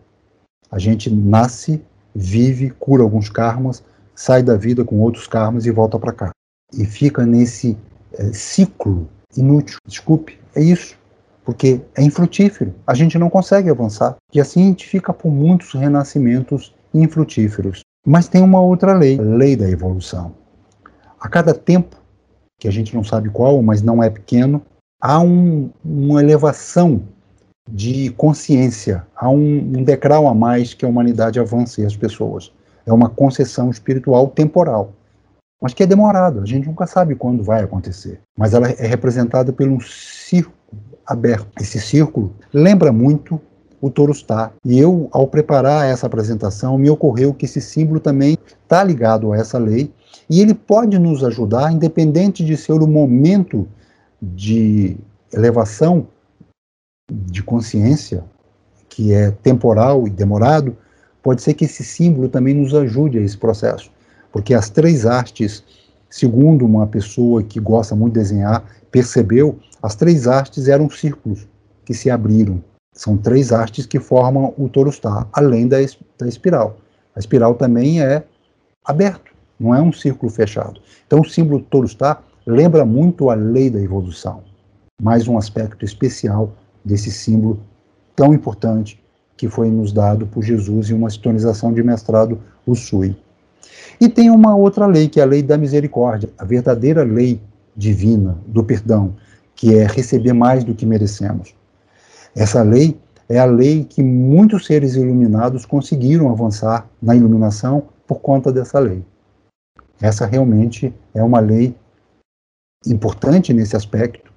A 0.70 0.78
gente 0.78 1.10
nasce, 1.10 1.84
vive, 2.14 2.70
cura 2.70 3.02
alguns 3.02 3.28
karmas, 3.28 3.84
sai 4.14 4.42
da 4.42 4.56
vida 4.56 4.82
com 4.82 4.98
outros 4.98 5.26
karmas 5.26 5.66
e 5.66 5.70
volta 5.70 5.98
para 5.98 6.10
cá. 6.10 6.30
E 6.72 6.86
fica 6.86 7.26
nesse 7.26 7.76
é, 8.14 8.32
ciclo 8.32 9.06
inútil. 9.36 9.76
Desculpe, 9.86 10.38
é 10.54 10.62
isso. 10.62 10.96
Porque 11.44 11.82
é 11.94 12.02
infrutífero. 12.02 12.74
A 12.86 12.94
gente 12.94 13.18
não 13.18 13.28
consegue 13.28 13.68
avançar. 13.68 14.16
E 14.32 14.40
assim 14.40 14.62
a 14.62 14.66
gente 14.68 14.88
fica 14.88 15.12
por 15.12 15.30
muitos 15.30 15.74
renascimentos 15.74 16.74
infrutíferos. 16.94 17.82
Mas 18.06 18.26
tem 18.26 18.42
uma 18.42 18.62
outra 18.62 18.94
lei, 18.94 19.18
a 19.18 19.22
lei 19.22 19.54
da 19.54 19.68
evolução. 19.68 20.34
A 21.20 21.28
cada 21.28 21.52
tempo, 21.52 21.94
que 22.58 22.68
a 22.68 22.70
gente 22.70 22.94
não 22.94 23.04
sabe 23.04 23.28
qual, 23.30 23.62
mas 23.62 23.82
não 23.82 24.02
é 24.02 24.10
pequeno, 24.10 24.62
há 25.00 25.20
um, 25.20 25.70
uma 25.84 26.22
elevação 26.22 27.02
de 27.70 28.10
consciência, 28.10 29.06
há 29.14 29.28
um, 29.28 29.58
um 29.58 29.82
degrau 29.82 30.28
a 30.28 30.34
mais 30.34 30.72
que 30.72 30.84
a 30.84 30.88
humanidade 30.88 31.40
avance 31.40 31.84
as 31.84 31.96
pessoas. 31.96 32.52
É 32.86 32.92
uma 32.92 33.08
concessão 33.08 33.70
espiritual 33.70 34.28
temporal, 34.28 34.92
mas 35.60 35.74
que 35.74 35.82
é 35.82 35.86
demorado, 35.86 36.40
a 36.40 36.46
gente 36.46 36.66
nunca 36.68 36.86
sabe 36.86 37.14
quando 37.14 37.42
vai 37.42 37.62
acontecer. 37.62 38.20
Mas 38.38 38.54
ela 38.54 38.68
é 38.68 38.86
representada 38.86 39.52
por 39.52 39.66
um 39.66 39.80
círculo 39.80 40.56
aberto. 41.06 41.48
Esse 41.60 41.80
círculo 41.80 42.34
lembra 42.52 42.92
muito 42.92 43.40
o 43.80 43.90
Torustá. 43.90 44.52
E 44.64 44.78
eu, 44.78 45.08
ao 45.12 45.26
preparar 45.26 45.86
essa 45.86 46.06
apresentação, 46.06 46.78
me 46.78 46.90
ocorreu 46.90 47.32
que 47.32 47.44
esse 47.44 47.60
símbolo 47.60 48.00
também 48.00 48.36
está 48.62 48.82
ligado 48.82 49.32
a 49.32 49.36
essa 49.36 49.58
lei 49.58 49.92
e 50.28 50.40
ele 50.40 50.54
pode 50.54 50.98
nos 50.98 51.22
ajudar, 51.24 51.72
independente 51.72 52.44
de 52.44 52.56
ser 52.56 52.74
o 52.74 52.86
momento 52.86 53.68
de 54.20 54.96
elevação 55.32 56.06
de 57.10 57.42
consciência, 57.42 58.24
que 58.88 59.12
é 59.12 59.30
temporal 59.30 60.06
e 60.06 60.10
demorado, 60.10 60.76
pode 61.22 61.42
ser 61.42 61.54
que 61.54 61.64
esse 61.64 61.84
símbolo 61.84 62.28
também 62.28 62.54
nos 62.54 62.74
ajude 62.74 63.18
a 63.18 63.22
esse 63.22 63.36
processo. 63.36 63.90
Porque 64.32 64.54
as 64.54 64.70
três 64.70 65.06
artes, 65.06 65.62
segundo 66.08 66.64
uma 66.64 66.86
pessoa 66.86 67.42
que 67.42 67.60
gosta 67.60 67.94
muito 67.94 68.14
de 68.14 68.20
desenhar, 68.20 68.64
percebeu, 68.90 69.58
as 69.82 69.94
três 69.94 70.26
artes 70.26 70.68
eram 70.68 70.90
círculos 70.90 71.46
que 71.84 71.94
se 71.94 72.10
abriram. 72.10 72.62
São 72.92 73.16
três 73.16 73.52
hastes 73.52 73.86
que 73.86 74.00
formam 74.00 74.54
o 74.56 74.68
Torustar, 74.68 75.28
além 75.32 75.68
da, 75.68 75.76
da 76.18 76.26
espiral. 76.26 76.78
A 77.14 77.18
espiral 77.18 77.54
também 77.54 78.02
é 78.02 78.24
aberto, 78.84 79.32
não 79.58 79.74
é 79.74 79.80
um 79.80 79.92
círculo 79.92 80.30
fechado. 80.30 80.80
Então, 81.06 81.20
o 81.20 81.24
símbolo 81.24 81.60
Torustar 81.60 82.22
lembra 82.46 82.84
muito 82.84 83.30
a 83.30 83.34
lei 83.34 83.70
da 83.70 83.80
evolução. 83.80 84.42
Mais 85.02 85.26
um 85.28 85.36
aspecto 85.36 85.84
especial 85.84 86.52
desse 86.84 87.10
símbolo 87.10 87.60
tão 88.14 88.32
importante 88.32 89.02
que 89.36 89.48
foi 89.48 89.70
nos 89.70 89.92
dado 89.92 90.26
por 90.26 90.42
Jesus 90.42 90.90
em 90.90 90.94
uma 90.94 91.10
sintonização 91.10 91.72
de 91.72 91.82
mestrado 91.82 92.40
Usui. 92.66 93.16
E 94.00 94.08
tem 94.08 94.30
uma 94.30 94.56
outra 94.56 94.86
lei, 94.86 95.08
que 95.08 95.20
é 95.20 95.22
a 95.22 95.26
lei 95.26 95.42
da 95.42 95.56
misericórdia, 95.56 96.30
a 96.38 96.44
verdadeira 96.44 97.02
lei 97.02 97.40
divina 97.76 98.38
do 98.46 98.64
perdão, 98.64 99.14
que 99.54 99.74
é 99.74 99.86
receber 99.86 100.32
mais 100.32 100.64
do 100.64 100.74
que 100.74 100.86
merecemos. 100.86 101.54
Essa 102.34 102.62
lei 102.62 102.98
é 103.28 103.38
a 103.38 103.44
lei 103.44 103.84
que 103.84 104.02
muitos 104.02 104.66
seres 104.66 104.94
iluminados 104.94 105.64
conseguiram 105.64 106.30
avançar 106.30 106.86
na 107.00 107.14
iluminação 107.14 107.84
por 108.06 108.20
conta 108.20 108.52
dessa 108.52 108.78
lei. 108.78 109.02
Essa 110.00 110.26
realmente 110.26 110.94
é 111.14 111.22
uma 111.22 111.40
lei 111.40 111.74
importante 112.86 113.52
nesse 113.52 113.76
aspecto, 113.76 114.32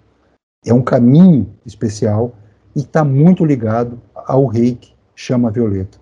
é 0.65 0.73
um 0.73 0.81
caminho 0.81 1.53
especial 1.65 2.33
e 2.75 2.79
está 2.79 3.03
muito 3.03 3.45
ligado 3.45 4.01
ao 4.15 4.45
reiki 4.45 4.93
chama 5.19 5.51
violeta. 5.51 5.97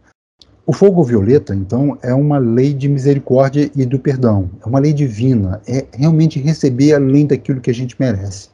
O 0.64 0.72
fogo 0.72 1.04
violeta, 1.04 1.56
então, 1.56 1.98
é 2.04 2.14
uma 2.14 2.38
lei 2.38 2.74
de 2.74 2.88
misericórdia 2.88 3.72
e 3.76 3.86
do 3.86 3.98
perdão, 3.98 4.50
é 4.64 4.68
uma 4.68 4.80
lei 4.80 4.94
divina, 4.94 5.62
é 5.66 5.88
realmente 5.94 6.40
receber 6.40 6.94
além 6.94 7.26
daquilo 7.26 7.62
que 7.62 7.72
a 7.72 7.74
gente 7.74 7.96
merece. 8.00 8.50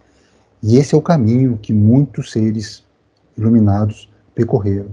E 0.62 0.78
esse 0.78 0.96
é 0.96 0.98
o 0.98 1.02
caminho 1.02 1.58
que 1.62 1.74
muitos 1.74 2.32
seres 2.32 2.84
iluminados 3.38 4.10
percorreram. 4.34 4.92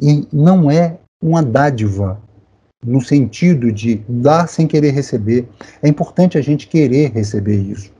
E 0.00 0.26
não 0.32 0.70
é 0.70 0.98
uma 1.22 1.42
dádiva 1.42 2.20
no 2.84 3.00
sentido 3.00 3.72
de 3.72 4.02
dar 4.08 4.46
sem 4.48 4.66
querer 4.66 4.90
receber. 4.90 5.48
É 5.82 5.88
importante 5.88 6.36
a 6.36 6.42
gente 6.42 6.68
querer 6.68 7.10
receber 7.12 7.56
isso. 7.56 7.90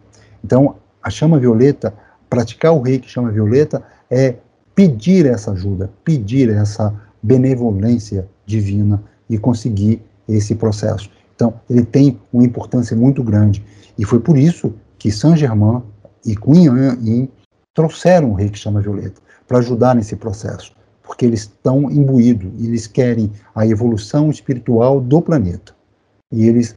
Então, 0.45 0.77
a 1.03 1.11
chama 1.11 1.39
violeta, 1.39 1.95
praticar 2.29 2.73
o 2.73 2.83
reiki 2.83 3.11
chama 3.11 3.31
violeta, 3.31 3.83
é 4.11 4.37
pedir 4.75 5.27
essa 5.27 5.53
ajuda, 5.53 5.91
pedir 6.05 6.51
essa 6.51 6.95
benevolência 7.23 8.29
divina 8.45 9.03
e 9.29 9.39
conseguir 9.39 10.03
esse 10.29 10.55
processo. 10.55 11.11
Então, 11.35 11.55
ele 11.69 11.85
tem 11.85 12.19
uma 12.33 12.45
importância 12.45 12.97
muito 12.97 13.23
grande. 13.23 13.65
E 13.99 14.05
foi 14.05 14.21
por 14.21 14.37
isso 14.37 14.75
que 14.99 15.11
Saint 15.11 15.37
Germain 15.37 15.83
e 16.27 16.37
Kuan 16.37 16.97
Yin 17.03 17.29
trouxeram 17.73 18.31
o 18.31 18.35
reiki 18.35 18.59
chama 18.59 18.81
violeta, 18.81 19.21
para 19.47 19.59
ajudar 19.59 19.95
nesse 19.95 20.17
processo 20.17 20.73
porque 21.05 21.25
eles 21.25 21.41
estão 21.41 21.91
imbuídos, 21.91 22.51
eles 22.59 22.87
querem 22.87 23.31
a 23.55 23.67
evolução 23.67 24.31
espiritual 24.31 25.01
do 25.01 25.21
planeta. 25.23 25.75
E 26.33 26.49
eles 26.49 26.75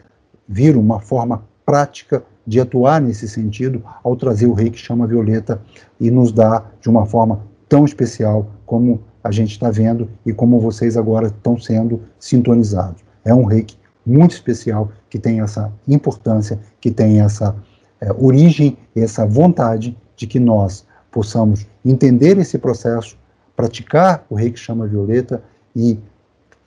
viram 0.47 0.81
uma 0.81 0.99
forma 0.99 1.43
prática 1.65 2.23
de 2.45 2.59
atuar 2.59 3.01
nesse 3.01 3.27
sentido 3.27 3.83
ao 4.03 4.15
trazer 4.15 4.45
o 4.45 4.53
rei 4.53 4.69
que 4.69 4.77
chama 4.77 5.07
Violeta 5.07 5.61
e 5.99 6.11
nos 6.11 6.31
dar 6.31 6.73
de 6.79 6.89
uma 6.89 7.05
forma 7.05 7.41
tão 7.67 7.85
especial 7.85 8.47
como 8.65 9.01
a 9.23 9.31
gente 9.31 9.51
está 9.51 9.69
vendo 9.69 10.09
e 10.25 10.31
como 10.31 10.59
vocês 10.59 10.95
agora 10.95 11.27
estão 11.27 11.59
sendo 11.59 12.01
sintonizados. 12.19 13.01
É 13.25 13.33
um 13.33 13.43
reiki 13.43 13.77
muito 14.05 14.31
especial 14.31 14.89
que 15.09 15.19
tem 15.19 15.41
essa 15.41 15.71
importância, 15.85 16.59
que 16.79 16.89
tem 16.89 17.19
essa 17.19 17.53
é, 17.99 18.11
origem, 18.13 18.77
essa 18.95 19.25
vontade 19.25 19.97
de 20.15 20.25
que 20.25 20.39
nós 20.39 20.85
possamos 21.11 21.67
entender 21.83 22.37
esse 22.37 22.57
processo, 22.57 23.17
praticar 23.57 24.23
o 24.29 24.35
reiki 24.35 24.59
chama 24.59 24.85
violeta 24.85 25.41
e 25.75 25.99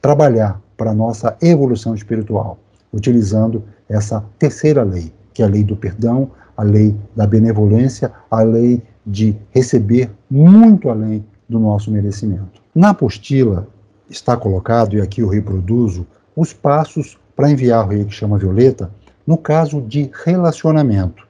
trabalhar 0.02 0.60
para 0.76 0.90
a 0.90 0.94
nossa 0.94 1.36
evolução 1.40 1.94
espiritual, 1.94 2.58
utilizando 2.92 3.62
essa 3.88 4.24
terceira 4.38 4.82
lei, 4.82 5.12
que 5.32 5.40
é 5.40 5.46
a 5.46 5.48
lei 5.48 5.62
do 5.62 5.76
perdão, 5.76 6.32
a 6.56 6.64
lei 6.64 6.96
da 7.14 7.26
benevolência, 7.26 8.12
a 8.28 8.42
lei 8.42 8.82
de 9.06 9.36
receber 9.52 10.10
muito 10.28 10.90
além 10.90 11.24
do 11.48 11.60
nosso 11.60 11.92
merecimento. 11.92 12.60
Na 12.74 12.90
apostila 12.90 13.68
está 14.08 14.36
colocado, 14.36 14.96
e 14.96 15.00
aqui 15.00 15.20
eu 15.20 15.28
reproduzo, 15.28 16.06
os 16.34 16.52
passos 16.52 17.16
para 17.36 17.50
enviar 17.50 17.86
o 17.86 17.88
reiki 17.88 18.12
chama 18.12 18.36
violeta 18.36 18.90
no 19.26 19.38
caso 19.38 19.80
de 19.80 20.10
relacionamento. 20.24 21.29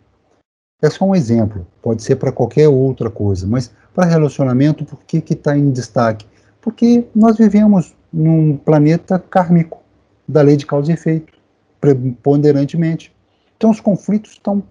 É 0.83 0.89
só 0.89 1.05
um 1.05 1.15
exemplo, 1.15 1.67
pode 1.83 2.03
ser 2.03 2.17
para 2.17 2.33
qualquer 2.33 2.69
outra 2.69 3.11
coisa, 3.11 3.47
mas 3.47 3.71
para 3.95 4.07
relacionamento, 4.07 4.85
por 4.85 5.01
que 5.05 5.23
está 5.33 5.57
em 5.57 5.71
destaque? 5.71 6.27
Porque 6.61 7.05
nós 7.15 7.37
vivemos 7.37 7.95
num 8.13 8.57
planeta 8.57 9.19
kármico, 9.19 9.81
da 10.27 10.43
lei 10.43 10.57
de 10.57 10.65
causa 10.65 10.91
e 10.91 10.95
efeito, 10.95 11.33
preponderantemente. 11.81 13.15
Então 13.57 13.71
os 13.71 13.81
conflitos 13.81 14.33
estão 14.33 14.63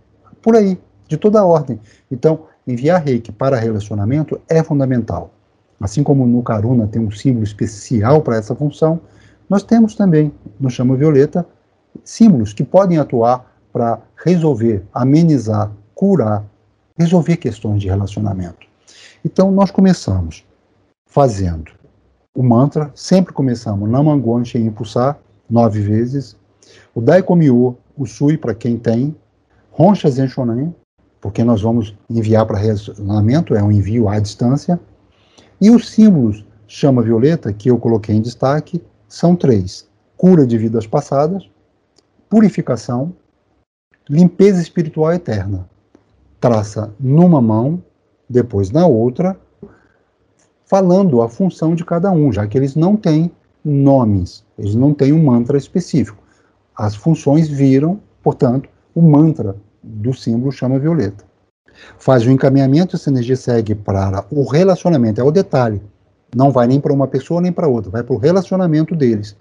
por 0.41 0.55
aí, 0.55 0.79
de 1.07 1.17
toda 1.17 1.39
a 1.39 1.45
ordem. 1.45 1.79
Então, 2.09 2.45
enviar 2.65 3.03
reiki 3.03 3.31
para 3.31 3.57
relacionamento 3.57 4.39
é 4.47 4.63
fundamental. 4.63 5.31
Assim 5.79 6.03
como 6.03 6.25
no 6.25 6.41
Karuna 6.41 6.87
tem 6.87 7.01
um 7.01 7.11
símbolo 7.11 7.43
especial 7.43 8.21
para 8.21 8.37
essa 8.37 8.55
função, 8.55 8.99
nós 9.49 9.63
temos 9.63 9.95
também, 9.95 10.31
no 10.59 10.69
Chama 10.69 10.95
Violeta, 10.95 11.45
símbolos 12.03 12.53
que 12.53 12.63
podem 12.63 12.97
atuar 12.97 13.45
para 13.71 13.99
resolver, 14.23 14.83
amenizar, 14.93 15.71
curar, 15.99 16.45
resolver 16.97 17.35
questões 17.35 17.81
de 17.81 17.89
relacionamento. 17.89 18.65
Então, 19.25 19.51
nós 19.51 19.69
começamos 19.69 20.45
fazendo 21.05 21.73
o 22.33 22.41
mantra, 22.41 22.89
sempre 22.95 23.33
começamos 23.33 23.89
Namangon 23.89 24.45
Shen 24.45 24.65
Impulsar, 24.65 25.19
nove 25.49 25.81
vezes, 25.81 26.37
o 26.95 27.01
Daikomiô, 27.01 27.75
o 27.97 28.05
Sui, 28.05 28.37
para 28.37 28.55
quem 28.55 28.77
tem, 28.77 29.13
Roncha 29.71 30.09
Zenshonan, 30.09 30.73
porque 31.19 31.43
nós 31.43 31.61
vamos 31.61 31.93
enviar 32.09 32.45
para 32.45 32.57
relacionamento, 32.57 33.53
é 33.53 33.61
um 33.61 33.69
envio 33.69 34.07
à 34.07 34.19
distância, 34.19 34.79
e 35.59 35.69
os 35.69 35.89
símbolos 35.89 36.45
chama 36.65 37.01
violeta, 37.01 37.51
que 37.51 37.69
eu 37.69 37.77
coloquei 37.77 38.15
em 38.15 38.21
destaque, 38.21 38.81
são 39.05 39.35
três: 39.35 39.85
cura 40.15 40.47
de 40.47 40.57
vidas 40.57 40.87
passadas, 40.87 41.49
purificação, 42.29 43.13
limpeza 44.09 44.61
espiritual 44.61 45.11
eterna. 45.11 45.67
Traça 46.39 46.93
numa 46.99 47.41
mão 47.41 47.83
depois 48.29 48.71
na 48.71 48.85
outra, 48.85 49.37
falando 50.65 51.21
a 51.21 51.27
função 51.27 51.73
de 51.73 51.83
cada 51.83 52.11
um, 52.11 52.31
já 52.31 52.45
que 52.47 52.57
eles 52.57 52.75
não 52.75 52.95
têm 52.95 53.31
nomes, 53.65 54.45
eles 54.57 54.75
não 54.75 54.93
têm 54.93 55.11
um 55.11 55.23
mantra 55.23 55.57
específico. 55.57 56.23
As 56.75 56.95
funções 56.95 57.49
viram, 57.49 57.99
portanto, 58.23 58.69
o 58.95 59.01
mantra 59.01 59.55
do 59.83 60.13
símbolo 60.13 60.51
chama 60.51 60.79
violeta. 60.79 61.25
Faz 61.97 62.25
o 62.25 62.31
encaminhamento, 62.31 62.95
essa 62.95 63.09
energia 63.09 63.35
segue 63.35 63.73
para 63.75 64.25
o 64.31 64.43
relacionamento, 64.43 65.19
é 65.19 65.23
o 65.23 65.31
detalhe. 65.31 65.81
Não 66.35 66.51
vai 66.51 66.67
nem 66.67 66.79
para 66.79 66.93
uma 66.93 67.07
pessoa 67.07 67.41
nem 67.41 67.51
para 67.51 67.67
outra, 67.67 67.89
vai 67.89 68.03
para 68.03 68.15
o 68.15 68.19
relacionamento 68.19 68.95
deles, 68.95 69.35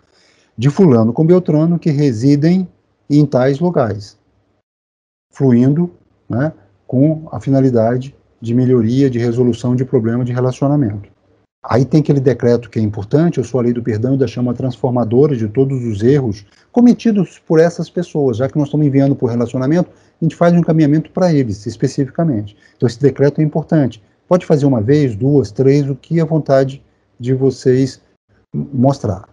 de 0.56 0.70
Fulano 0.70 1.12
com 1.12 1.26
Beltrano, 1.26 1.78
que 1.78 1.90
residem 1.90 2.66
em 3.10 3.24
tais 3.26 3.60
lugares, 3.60 4.18
fluindo 5.32 5.90
né, 6.28 6.52
com 6.88 7.28
a 7.30 7.38
finalidade 7.38 8.16
de 8.40 8.54
melhoria, 8.54 9.10
de 9.10 9.18
resolução 9.18 9.76
de 9.76 9.84
problema 9.84 10.24
de 10.24 10.32
relacionamento. 10.32 11.10
Aí 11.62 11.84
tem 11.84 12.00
aquele 12.00 12.18
decreto 12.18 12.70
que 12.70 12.78
é 12.78 12.82
importante, 12.82 13.36
eu 13.36 13.44
sou 13.44 13.60
a 13.60 13.62
lei 13.62 13.72
do 13.74 13.82
perdão 13.82 14.14
e 14.14 14.18
da 14.18 14.26
chama 14.26 14.54
transformadora 14.54 15.36
de 15.36 15.46
todos 15.48 15.84
os 15.84 16.02
erros 16.02 16.46
cometidos 16.72 17.38
por 17.46 17.60
essas 17.60 17.90
pessoas, 17.90 18.38
já 18.38 18.48
que 18.48 18.56
nós 18.56 18.68
estamos 18.68 18.86
enviando 18.86 19.14
por 19.14 19.28
relacionamento, 19.28 19.90
a 19.90 20.24
gente 20.24 20.34
faz 20.34 20.54
um 20.54 20.58
encaminhamento 20.58 21.10
para 21.10 21.32
eles, 21.32 21.66
especificamente. 21.66 22.56
Então 22.76 22.86
esse 22.86 23.00
decreto 23.00 23.40
é 23.40 23.44
importante. 23.44 24.02
Pode 24.26 24.46
fazer 24.46 24.64
uma 24.64 24.80
vez, 24.80 25.14
duas, 25.14 25.50
três, 25.50 25.90
o 25.90 25.94
que 25.94 26.20
é 26.20 26.24
vontade 26.24 26.82
de 27.20 27.34
vocês 27.34 28.00
mostrar. 28.54 29.28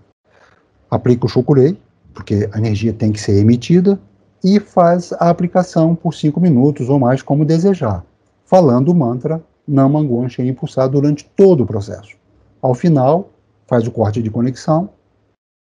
Aplica 0.91 1.25
o 1.25 1.29
chokurei, 1.29 1.77
porque 2.13 2.49
a 2.51 2.57
energia 2.57 2.91
tem 2.91 3.13
que 3.13 3.21
ser 3.21 3.37
emitida, 3.39 3.97
e 4.45 4.62
faz 4.62 5.12
a 5.13 5.29
aplicação 5.29 5.93
por 5.93 6.13
cinco 6.13 6.39
minutos 6.39 6.88
ou 6.88 6.97
mais, 6.97 7.21
como 7.21 7.43
desejar 7.43 8.05
falando 8.45 8.89
o 8.89 8.95
mantra 8.95 9.43
Namangon 9.67 10.29
Shen 10.29 10.47
Impulsar 10.47 10.88
durante 10.88 11.25
todo 11.36 11.63
o 11.63 11.65
processo. 11.65 12.15
Ao 12.62 12.73
final, 12.73 13.29
faz 13.67 13.88
o 13.88 13.91
corte 13.91 14.21
de 14.21 14.29
conexão, 14.29 14.89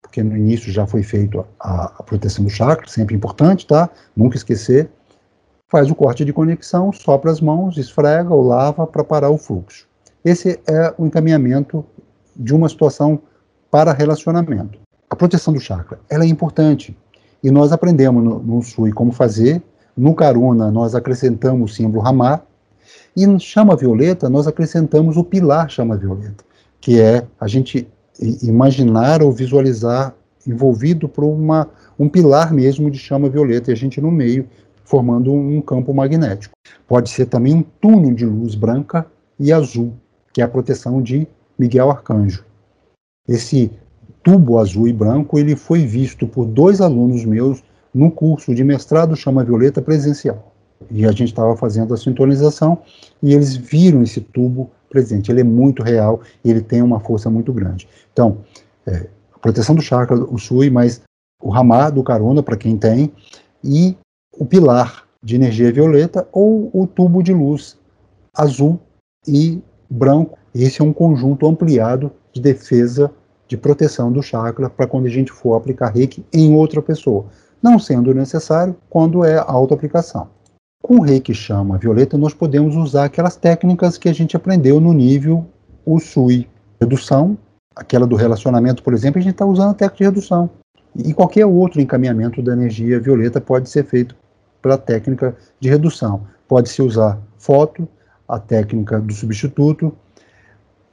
porque 0.01 0.21
no 0.21 0.35
início 0.35 0.71
já 0.71 0.85
foi 0.85 1.03
feito 1.03 1.45
a, 1.59 1.85
a 1.97 2.03
proteção 2.03 2.43
do 2.43 2.49
chakra, 2.49 2.87
sempre 2.87 3.15
importante, 3.15 3.65
tá? 3.65 3.89
Nunca 4.15 4.37
esquecer. 4.37 4.89
Faz 5.69 5.89
o 5.89 5.95
corte 5.95 6.23
de 6.23 6.31
conexão, 6.31 6.93
sopra 6.93 7.31
as 7.31 7.41
mãos, 7.41 7.77
esfrega 7.77 8.33
ou 8.33 8.45
lava 8.45 8.85
para 8.85 9.03
parar 9.03 9.29
o 9.29 9.37
fluxo. 9.37 9.87
Esse 10.23 10.59
é 10.67 10.93
o 10.97 11.05
encaminhamento 11.05 11.85
de 12.35 12.53
uma 12.53 12.69
situação 12.69 13.19
para 13.69 13.91
relacionamento. 13.91 14.79
A 15.09 15.15
proteção 15.15 15.53
do 15.53 15.59
chakra, 15.59 15.99
ela 16.09 16.23
é 16.23 16.27
importante. 16.27 16.97
E 17.43 17.51
nós 17.51 17.71
aprendemos 17.71 18.23
no, 18.23 18.39
no 18.39 18.61
Sui 18.61 18.91
como 18.91 19.11
fazer. 19.11 19.61
No 19.95 20.13
Karuna, 20.13 20.69
nós 20.69 20.93
acrescentamos 20.93 21.71
o 21.71 21.73
símbolo 21.73 22.03
Ramar, 22.03 22.45
e 23.15 23.25
no 23.25 23.39
chama 23.39 23.75
violeta, 23.75 24.29
nós 24.29 24.47
acrescentamos 24.47 25.17
o 25.17 25.23
pilar 25.23 25.69
chama 25.71 25.97
violeta, 25.97 26.43
que 26.79 27.01
é 27.01 27.25
a 27.39 27.47
gente 27.47 27.87
imaginar 28.43 29.23
ou 29.23 29.31
visualizar 29.31 30.13
envolvido 30.45 31.09
por 31.09 31.23
uma, 31.23 31.67
um 31.97 32.07
pilar 32.07 32.53
mesmo 32.53 32.91
de 32.91 32.99
chama 32.99 33.27
violeta, 33.27 33.71
e 33.71 33.73
a 33.73 33.75
gente 33.75 33.99
no 33.99 34.11
meio 34.11 34.47
formando 34.83 35.33
um 35.33 35.59
campo 35.61 35.93
magnético. 35.93 36.53
Pode 36.87 37.09
ser 37.09 37.25
também 37.25 37.55
um 37.55 37.63
túnel 37.63 38.13
de 38.13 38.25
luz 38.25 38.53
branca 38.53 39.05
e 39.39 39.51
azul, 39.51 39.93
que 40.31 40.39
é 40.39 40.43
a 40.43 40.47
proteção 40.47 41.01
de 41.01 41.27
Miguel 41.57 41.89
Arcanjo. 41.89 42.45
Esse 43.27 43.71
tubo 44.27 44.59
azul 44.59 44.89
e 44.89 44.93
branco 44.93 45.39
ele 45.39 45.55
foi 45.55 45.85
visto 45.85 46.27
por 46.27 46.45
dois 46.45 46.81
alunos 46.81 47.23
meus 47.23 47.63
no 47.95 48.11
curso 48.11 48.53
de 48.53 48.61
mestrado 48.61 49.15
chama 49.15 49.41
violeta 49.41 49.81
presencial 49.81 50.51
e 50.91 51.05
a 51.05 51.11
gente 51.11 51.29
estava 51.29 51.55
fazendo 51.55 51.93
a 51.93 51.97
sintonização 51.97 52.79
e 53.23 53.33
eles 53.33 53.55
viram 53.55 54.03
esse 54.03 54.19
tubo 54.19 54.69
presente. 54.89 55.31
Ele 55.31 55.41
é 55.41 55.43
muito 55.45 55.81
real 55.81 56.21
e 56.43 56.49
ele 56.51 56.61
tem 56.61 56.81
uma 56.81 56.99
força 56.99 57.29
muito 57.29 57.53
grande. 57.53 57.87
Então, 58.11 58.39
é, 58.85 59.07
a 59.33 59.39
proteção 59.39 59.75
do 59.75 59.81
chakra, 59.81 60.15
o 60.15 60.37
Sui, 60.37 60.69
mas 60.69 61.01
o 61.41 61.49
Ramá 61.49 61.89
do 61.89 62.03
Carona, 62.03 62.43
para 62.43 62.57
quem 62.57 62.77
tem, 62.77 63.11
e 63.63 63.95
o 64.37 64.45
pilar 64.45 65.05
de 65.23 65.35
energia 65.35 65.71
violeta 65.71 66.27
ou 66.33 66.69
o 66.73 66.85
tubo 66.85 67.23
de 67.23 67.33
luz 67.33 67.77
azul 68.35 68.77
e 69.25 69.61
branco. 69.89 70.37
Esse 70.53 70.81
é 70.81 70.85
um 70.85 70.93
conjunto 70.93 71.47
ampliado 71.47 72.11
de 72.33 72.41
defesa 72.41 73.09
de 73.47 73.57
proteção 73.57 74.11
do 74.11 74.21
chakra 74.21 74.69
para 74.69 74.87
quando 74.87 75.05
a 75.05 75.09
gente 75.09 75.31
for 75.31 75.55
aplicar 75.55 75.89
reiki 75.89 76.25
em 76.33 76.53
outra 76.53 76.81
pessoa, 76.81 77.25
não 77.61 77.79
sendo 77.79 78.13
necessário 78.13 78.75
quando 78.89 79.23
é 79.23 79.37
auto-aplicação. 79.37 80.29
Com 80.81 80.99
reiki 80.99 81.33
chama 81.33 81.77
violeta, 81.77 82.17
nós 82.17 82.33
podemos 82.33 82.75
usar 82.75 83.05
aquelas 83.05 83.35
técnicas 83.35 83.97
que 83.97 84.09
a 84.09 84.13
gente 84.13 84.35
aprendeu 84.35 84.79
no 84.79 84.93
nível 84.93 85.45
Usui. 85.85 86.47
Redução, 86.79 87.37
aquela 87.75 88.05
do 88.05 88.15
relacionamento, 88.15 88.83
por 88.83 88.93
exemplo, 88.93 89.19
a 89.19 89.21
gente 89.21 89.33
está 89.33 89.45
usando 89.45 89.71
a 89.71 89.73
técnica 89.73 89.97
de 89.97 90.03
redução. 90.03 90.49
E 90.95 91.13
qualquer 91.13 91.45
outro 91.45 91.81
encaminhamento 91.81 92.41
da 92.41 92.53
energia 92.53 92.99
violeta 92.99 93.41
pode 93.41 93.69
ser 93.69 93.85
feito 93.85 94.15
pela 94.61 94.77
técnica 94.77 95.35
de 95.59 95.69
redução. 95.69 96.21
Pode-se 96.47 96.81
usar 96.81 97.19
foto, 97.37 97.87
a 98.27 98.39
técnica 98.39 98.99
do 98.99 99.13
substituto, 99.13 99.93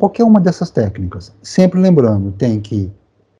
qualquer 0.05 0.25
uma 0.25 0.39
dessas 0.39 0.69
técnicas. 0.69 1.33
Sempre 1.43 1.81
lembrando, 1.81 2.31
tem 2.33 2.61
que 2.61 2.93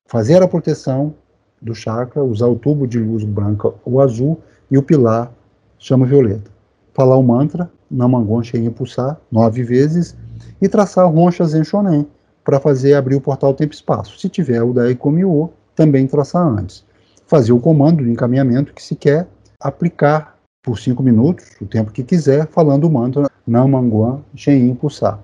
fazer 0.07 0.43
a 0.43 0.49
proteção 0.49 1.15
do 1.61 1.75
chakra, 1.75 2.25
usar 2.25 2.47
o 2.47 2.57
tubo 2.57 2.87
de 2.87 2.99
luz 2.99 3.23
branca 3.23 3.71
ou 3.85 4.01
azul 4.01 4.41
e 4.71 4.79
o 4.79 4.83
pilar 4.83 5.31
chama 5.79 6.07
violeta. 6.07 6.51
Falar 6.95 7.19
o 7.19 7.23
mantra, 7.23 7.71
Namangon 7.91 8.43
Shen 8.43 8.71
Pulsar, 8.71 9.21
nove 9.31 9.63
vezes, 9.63 10.17
e 10.61 10.67
traçar 10.67 11.07
ronchas 11.07 11.55
em 11.55 11.63
Shonen, 11.63 12.07
para 12.43 12.59
fazer 12.59 12.95
abrir 12.95 13.17
o 13.17 13.21
portal 13.21 13.53
tempo-espaço. 13.53 14.19
Se 14.19 14.31
tiver 14.31 14.63
o 14.63 14.73
da 14.73 14.91
Ekomio, 14.91 15.51
também 15.75 16.07
traçar 16.07 16.47
antes. 16.47 16.83
Fazer 17.27 17.53
o 17.53 17.61
comando 17.61 18.03
de 18.03 18.11
encaminhamento 18.11 18.73
que 18.73 18.83
se 18.83 18.97
quer 18.97 19.29
aplicar 19.61 20.39
por 20.63 20.79
cinco 20.79 21.03
minutos, 21.03 21.45
o 21.61 21.67
tempo 21.67 21.93
que 21.93 22.03
quiser, 22.03 22.47
falando 22.47 22.85
o 22.85 22.91
mantra 22.91 23.29
Namanguan 23.47 24.23
Shen 24.35 24.75
Pulsar. 24.75 25.21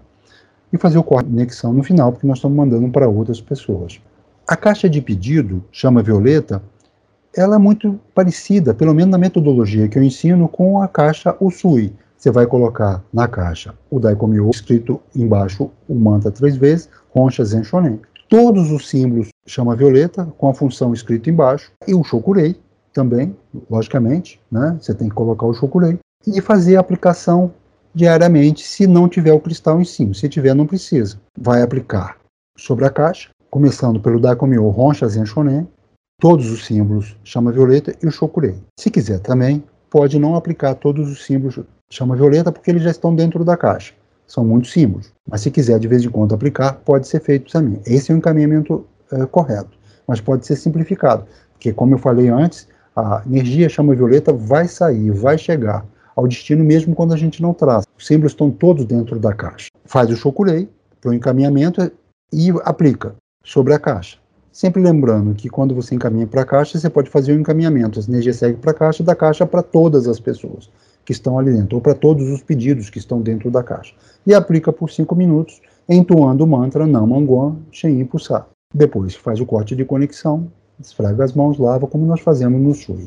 E 0.72 0.78
fazer 0.78 0.98
o 0.98 1.02
corte 1.02 1.26
de 1.26 1.33
conexão 1.33 1.72
no 1.72 1.83
final, 1.83 2.12
porque 2.12 2.26
nós 2.26 2.38
estamos 2.38 2.56
mandando 2.56 2.88
para 2.90 3.09
outras 3.09 3.40
pessoas. 3.40 4.00
A 4.46 4.56
caixa 4.56 4.88
de 4.88 5.00
pedido, 5.00 5.64
chama 5.70 6.02
Violeta, 6.02 6.62
ela 7.37 7.56
é 7.56 7.59
muito 7.59 7.98
parecida, 8.14 8.74
pelo 8.74 8.94
menos 8.94 9.12
na 9.12 9.18
metodologia 9.18 9.88
que 9.88 9.98
eu 9.98 10.02
ensino, 10.02 10.48
com 10.48 10.83
a 10.83 10.88
caixa 10.88 11.37
Usui. 11.40 11.92
Você 12.16 12.30
vai 12.30 12.46
colocar 12.46 13.02
na 13.12 13.26
caixa 13.26 13.74
o 13.90 13.98
Daikomiô, 13.98 14.50
escrito 14.50 15.00
embaixo 15.14 15.70
o 15.88 15.94
mantra 15.94 16.30
três 16.30 16.56
vezes, 16.56 16.88
Roncha 17.14 17.44
Zen 17.44 17.64
Shonen. 17.64 18.00
Todos 18.28 18.70
os 18.70 18.88
símbolos 18.88 19.28
chama 19.46 19.74
Violeta, 19.74 20.26
com 20.37 20.48
a 20.48 20.54
função 20.54 20.92
escrita 20.92 21.30
embaixo, 21.30 21.72
e 21.87 21.94
o 21.94 22.04
Shokurei 22.04 22.56
também, 22.92 23.35
logicamente, 23.70 24.40
né? 24.50 24.76
Você 24.80 24.94
tem 24.94 25.09
que 25.09 25.14
colocar 25.14 25.46
o 25.46 25.54
Shokurei 25.54 25.98
e 26.26 26.40
fazer 26.40 26.76
a 26.76 26.80
aplicação 26.80 27.52
diariamente, 27.94 28.62
se 28.62 28.87
não 28.87 29.09
tiver 29.09 29.33
o 29.33 29.40
cristal 29.40 29.81
em 29.81 29.85
cima. 29.85 30.14
Se 30.14 30.29
tiver, 30.29 30.55
não 30.55 30.66
precisa. 30.66 31.20
Vai 31.38 31.62
aplicar 31.62 32.16
sobre 32.57 32.85
a 32.85 32.90
caixa, 32.90 33.31
começando 33.50 34.00
pelo 34.00 34.20
Daikomiô 34.20 34.68
Roncha 34.70 35.09
Zen 35.09 35.26
Shonen, 35.26 35.66
todos 36.20 36.50
os 36.50 36.64
símbolos 36.64 37.16
chama 37.24 37.50
violeta 37.50 37.94
e 38.03 38.07
o 38.07 38.11
Shokurei. 38.11 38.57
Se 38.79 38.90
quiser 38.90 39.20
também, 39.20 39.64
pode 39.88 40.18
não 40.18 40.37
aplicar 40.37 40.74
todos 40.74 41.11
os 41.11 41.24
símbolos 41.24 41.59
chama 41.90 42.14
violeta 42.14 42.53
porque 42.53 42.70
eles 42.70 42.83
já 42.83 42.90
estão 42.90 43.14
dentro 43.14 43.44
da 43.44 43.57
caixa. 43.57 43.92
São 44.26 44.44
muitos 44.44 44.70
símbolos. 44.70 45.12
Mas 45.29 45.40
se 45.40 45.50
quiser 45.50 45.79
de 45.81 45.88
vez 45.88 46.05
em 46.05 46.09
quando 46.09 46.35
aplicar, 46.35 46.74
pode 46.85 47.09
ser 47.09 47.20
feito 47.20 47.50
também. 47.50 47.81
Esse 47.85 48.12
é 48.12 48.14
o 48.14 48.18
encaminhamento 48.18 48.87
é, 49.11 49.26
correto. 49.26 49.76
Mas 50.07 50.20
pode 50.20 50.46
ser 50.46 50.55
simplificado. 50.55 51.24
Porque, 51.53 51.72
como 51.72 51.94
eu 51.94 51.98
falei 51.98 52.29
antes, 52.29 52.68
a 52.94 53.22
energia 53.26 53.68
chama 53.68 53.94
violeta 53.94 54.33
vai 54.33 54.68
sair, 54.68 55.11
vai 55.11 55.37
chegar 55.37 55.85
ao 56.14 56.27
destino 56.27 56.64
mesmo 56.64 56.94
quando 56.94 57.14
a 57.14 57.16
gente 57.16 57.42
não 57.42 57.55
traz. 57.55 57.85
Os 57.99 58.07
símbolos 58.07 58.33
estão 58.33 58.51
todos 58.51 58.85
dentro 58.85 59.18
da 59.18 59.33
caixa. 59.33 59.68
Faz 59.85 60.11
o 60.11 60.16
chokurei 60.16 60.68
para 61.01 61.11
o 61.11 61.14
encaminhamento 61.14 61.90
e 62.33 62.51
aplica 62.64 63.14
sobre 63.44 63.75
a 63.75 63.79
caixa. 63.79 64.18
Sempre 64.53 64.83
lembrando 64.83 65.35
que 65.35 65.49
quando 65.49 65.75
você 65.75 65.94
encaminha 65.94 66.27
para 66.27 66.42
a 66.42 66.44
caixa, 66.44 66.79
você 66.79 66.90
pode 66.90 67.09
fazer 67.09 67.33
o 67.33 67.37
um 67.37 67.40
encaminhamento. 67.40 68.01
A 68.01 68.03
energia 68.03 68.35
segue 68.35 68.59
para 68.59 68.73
a 68.73 68.75
caixa, 68.75 69.03
da 69.03 69.14
caixa 69.14 69.46
para 69.46 69.62
todas 69.62 70.09
as 70.09 70.18
pessoas 70.18 70.70
que 71.05 71.12
estão 71.12 71.38
ali 71.38 71.53
dentro, 71.53 71.77
ou 71.77 71.81
para 71.81 71.94
todos 71.94 72.29
os 72.29 72.42
pedidos 72.42 72.90
que 72.90 72.99
estão 72.99 73.20
dentro 73.20 73.51
da 73.51 73.62
caixa. 73.62 73.94
E 74.27 74.35
aplica 74.35 74.73
por 74.73 74.90
cinco 74.90 75.14
minutos, 75.14 75.61
entoando 75.88 76.44
o 76.44 76.46
mantra 76.46 76.87
Namanguan 76.87 77.57
Shen 77.70 78.05
Pulsar. 78.05 78.49
Depois 78.75 79.14
faz 79.14 79.40
o 79.40 79.46
corte 79.46 79.75
de 79.75 79.85
conexão, 79.85 80.51
esfrega 80.81 81.25
as 81.25 81.33
mãos, 81.33 81.59
lava, 81.59 81.87
como 81.87 82.07
nós 82.07 82.21
fazemos 82.21 82.61
no 82.61 82.75
Shui. 82.75 83.07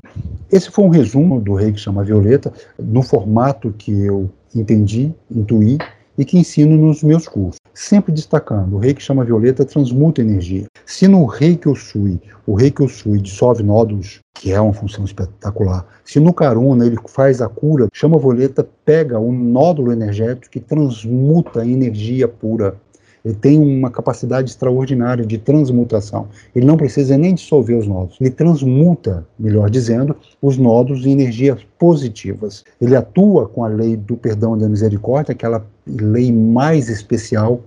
Esse 0.52 0.70
foi 0.70 0.86
um 0.86 0.90
resumo 0.90 1.40
do 1.40 1.54
Rei 1.54 1.72
que 1.72 1.80
chama 1.80 2.04
Violeta, 2.04 2.54
no 2.78 3.02
formato 3.02 3.74
que 3.78 3.92
eu 3.92 4.30
entendi, 4.56 5.14
intuí 5.32 5.78
e 6.18 6.24
que 6.24 6.38
ensino 6.38 6.78
nos 6.78 7.04
meus 7.04 7.28
cursos. 7.28 7.58
Sempre 7.74 8.12
destacando, 8.12 8.76
o 8.76 8.80
rei 8.80 8.94
que 8.94 9.02
chama 9.02 9.26
violeta 9.26 9.66
transmuta 9.66 10.22
energia. 10.22 10.66
Se 10.86 11.08
no 11.08 11.26
rei 11.26 11.58
que 11.58 11.68
eu 11.68 11.76
sui, 11.76 12.22
o 12.46 12.54
rei 12.54 12.70
que 12.70 12.82
eu 12.82 12.88
sui 12.88 13.20
dissolve 13.20 13.64
nódulos, 13.64 14.20
que 14.36 14.52
é 14.52 14.62
uma 14.62 14.74
função 14.74 15.06
espetacular, 15.06 15.86
se 16.06 16.20
no 16.20 16.34
caruna 16.34 16.86
ele 16.86 16.98
faz 17.08 17.42
a 17.42 17.50
cura, 17.50 17.88
chama 17.92 18.20
violeta, 18.20 18.68
pega 18.86 19.20
um 19.20 19.32
nódulo 19.32 19.92
energético 19.92 20.52
que 20.52 20.60
transmuta 20.60 21.66
energia 21.66 22.28
pura 22.28 22.76
ele 23.24 23.36
tem 23.36 23.60
uma 23.60 23.90
capacidade 23.90 24.50
extraordinária 24.50 25.26
de 25.26 25.38
transmutação. 25.38 26.28
Ele 26.54 26.66
não 26.66 26.76
precisa 26.76 27.18
nem 27.18 27.34
dissolver 27.34 27.78
os 27.78 27.88
nódulos. 27.88 28.18
Ele 28.20 28.30
transmuta, 28.30 29.26
melhor 29.40 29.70
dizendo, 29.70 30.16
os 30.42 30.58
nódulos 30.58 31.06
em 31.06 31.14
energias 31.14 31.66
positivas. 31.80 32.66
Ele 32.82 32.96
atua 32.96 33.48
com 33.48 33.64
a 33.64 33.68
lei 33.68 33.96
do 33.96 34.18
perdão 34.18 34.58
e 34.58 34.60
da 34.60 34.68
misericórdia, 34.68 35.32
aquela 35.32 35.66
lei 35.88 36.34
mais 36.34 36.90
especial 36.90 37.62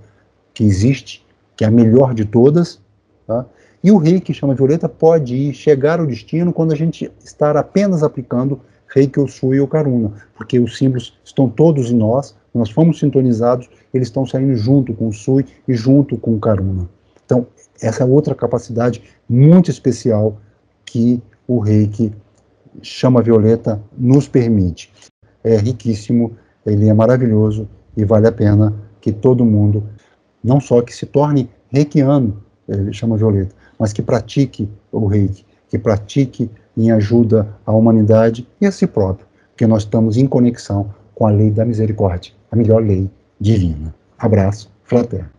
que 0.53 0.63
existe, 0.63 1.25
que 1.57 1.65
é 1.65 1.69
a 1.69 1.71
melhor 1.71 2.13
de 2.13 2.27
todas. 2.27 2.79
Tá? 3.27 3.47
E 3.83 3.91
o 3.91 3.97
rei 3.97 4.21
que 4.21 4.35
chama 4.35 4.55
Violeta 4.55 4.89
pode 4.91 5.35
ir 5.35 5.55
chegar 5.55 6.01
ao 6.01 6.07
destino 6.07 6.53
quando 6.53 6.73
a 6.73 6.77
gente 6.77 7.11
estar 7.25 7.57
apenas 7.57 8.03
aplicando 8.03 8.61
Reiki, 8.89 9.21
Usui 9.21 9.59
ou 9.61 9.67
Karuna, 9.67 10.13
porque 10.35 10.59
os 10.59 10.77
símbolos 10.77 11.19
estão 11.25 11.49
todos 11.49 11.91
em 11.91 11.97
nós, 11.97 12.35
nós 12.57 12.71
fomos 12.71 12.99
sintonizados, 12.99 13.69
eles 13.93 14.09
estão 14.09 14.27
saindo 14.27 14.55
junto 14.57 14.95
com 14.95 15.09
o 15.09 15.13
Sui 15.13 15.45
e 15.67 15.75
junto 15.75 16.17
com 16.17 16.35
o 16.35 16.41
Karuna. 16.41 16.89
Então, 17.25 17.47
essa 17.81 18.05
é 18.05 18.07
outra 18.07 18.35
capacidade 18.35 19.03
muito 19.29 19.71
especial 19.71 20.39
que 20.85 21.23
o 21.47 21.59
Reiki 21.59 22.13
chama 22.83 23.23
Violeta 23.23 23.81
nos 23.97 24.29
permite. 24.29 24.93
É 25.43 25.57
riquíssimo, 25.57 26.37
ele 26.65 26.89
é 26.89 26.95
maravilhoso 26.95 27.69
e 27.97 28.05
vale 28.05 28.27
a 28.27 28.33
pena 28.33 28.75
que 29.01 29.13
todo 29.13 29.45
mundo, 29.45 29.85
não 30.43 30.61
só 30.61 30.83
que 30.83 30.95
se 30.95 31.07
torne 31.07 31.49
reikiano, 31.69 32.43
ele 32.69 32.93
chama 32.93 33.17
Violeta, 33.17 33.55
mas 33.79 33.93
que 33.93 34.03
pratique 34.03 34.69
o 34.91 35.07
Reiki, 35.07 35.45
que 35.69 35.79
pratique 35.79 36.51
em 36.77 36.91
ajuda 36.91 37.49
à 37.65 37.73
humanidade 37.73 38.47
e 38.61 38.67
a 38.67 38.73
si 38.73 38.87
próprio, 38.87 39.27
porque 39.51 39.67
nós 39.67 39.83
estamos 39.83 40.17
em 40.17 40.27
conexão 40.27 40.91
com 41.15 41.27
a 41.27 41.31
lei 41.31 41.51
da 41.51 41.65
misericórdia, 41.65 42.33
melhor 42.57 42.83
lei 42.83 43.11
divina. 43.41 43.95
Abraço 44.19 44.71
fraterno. 44.85 45.31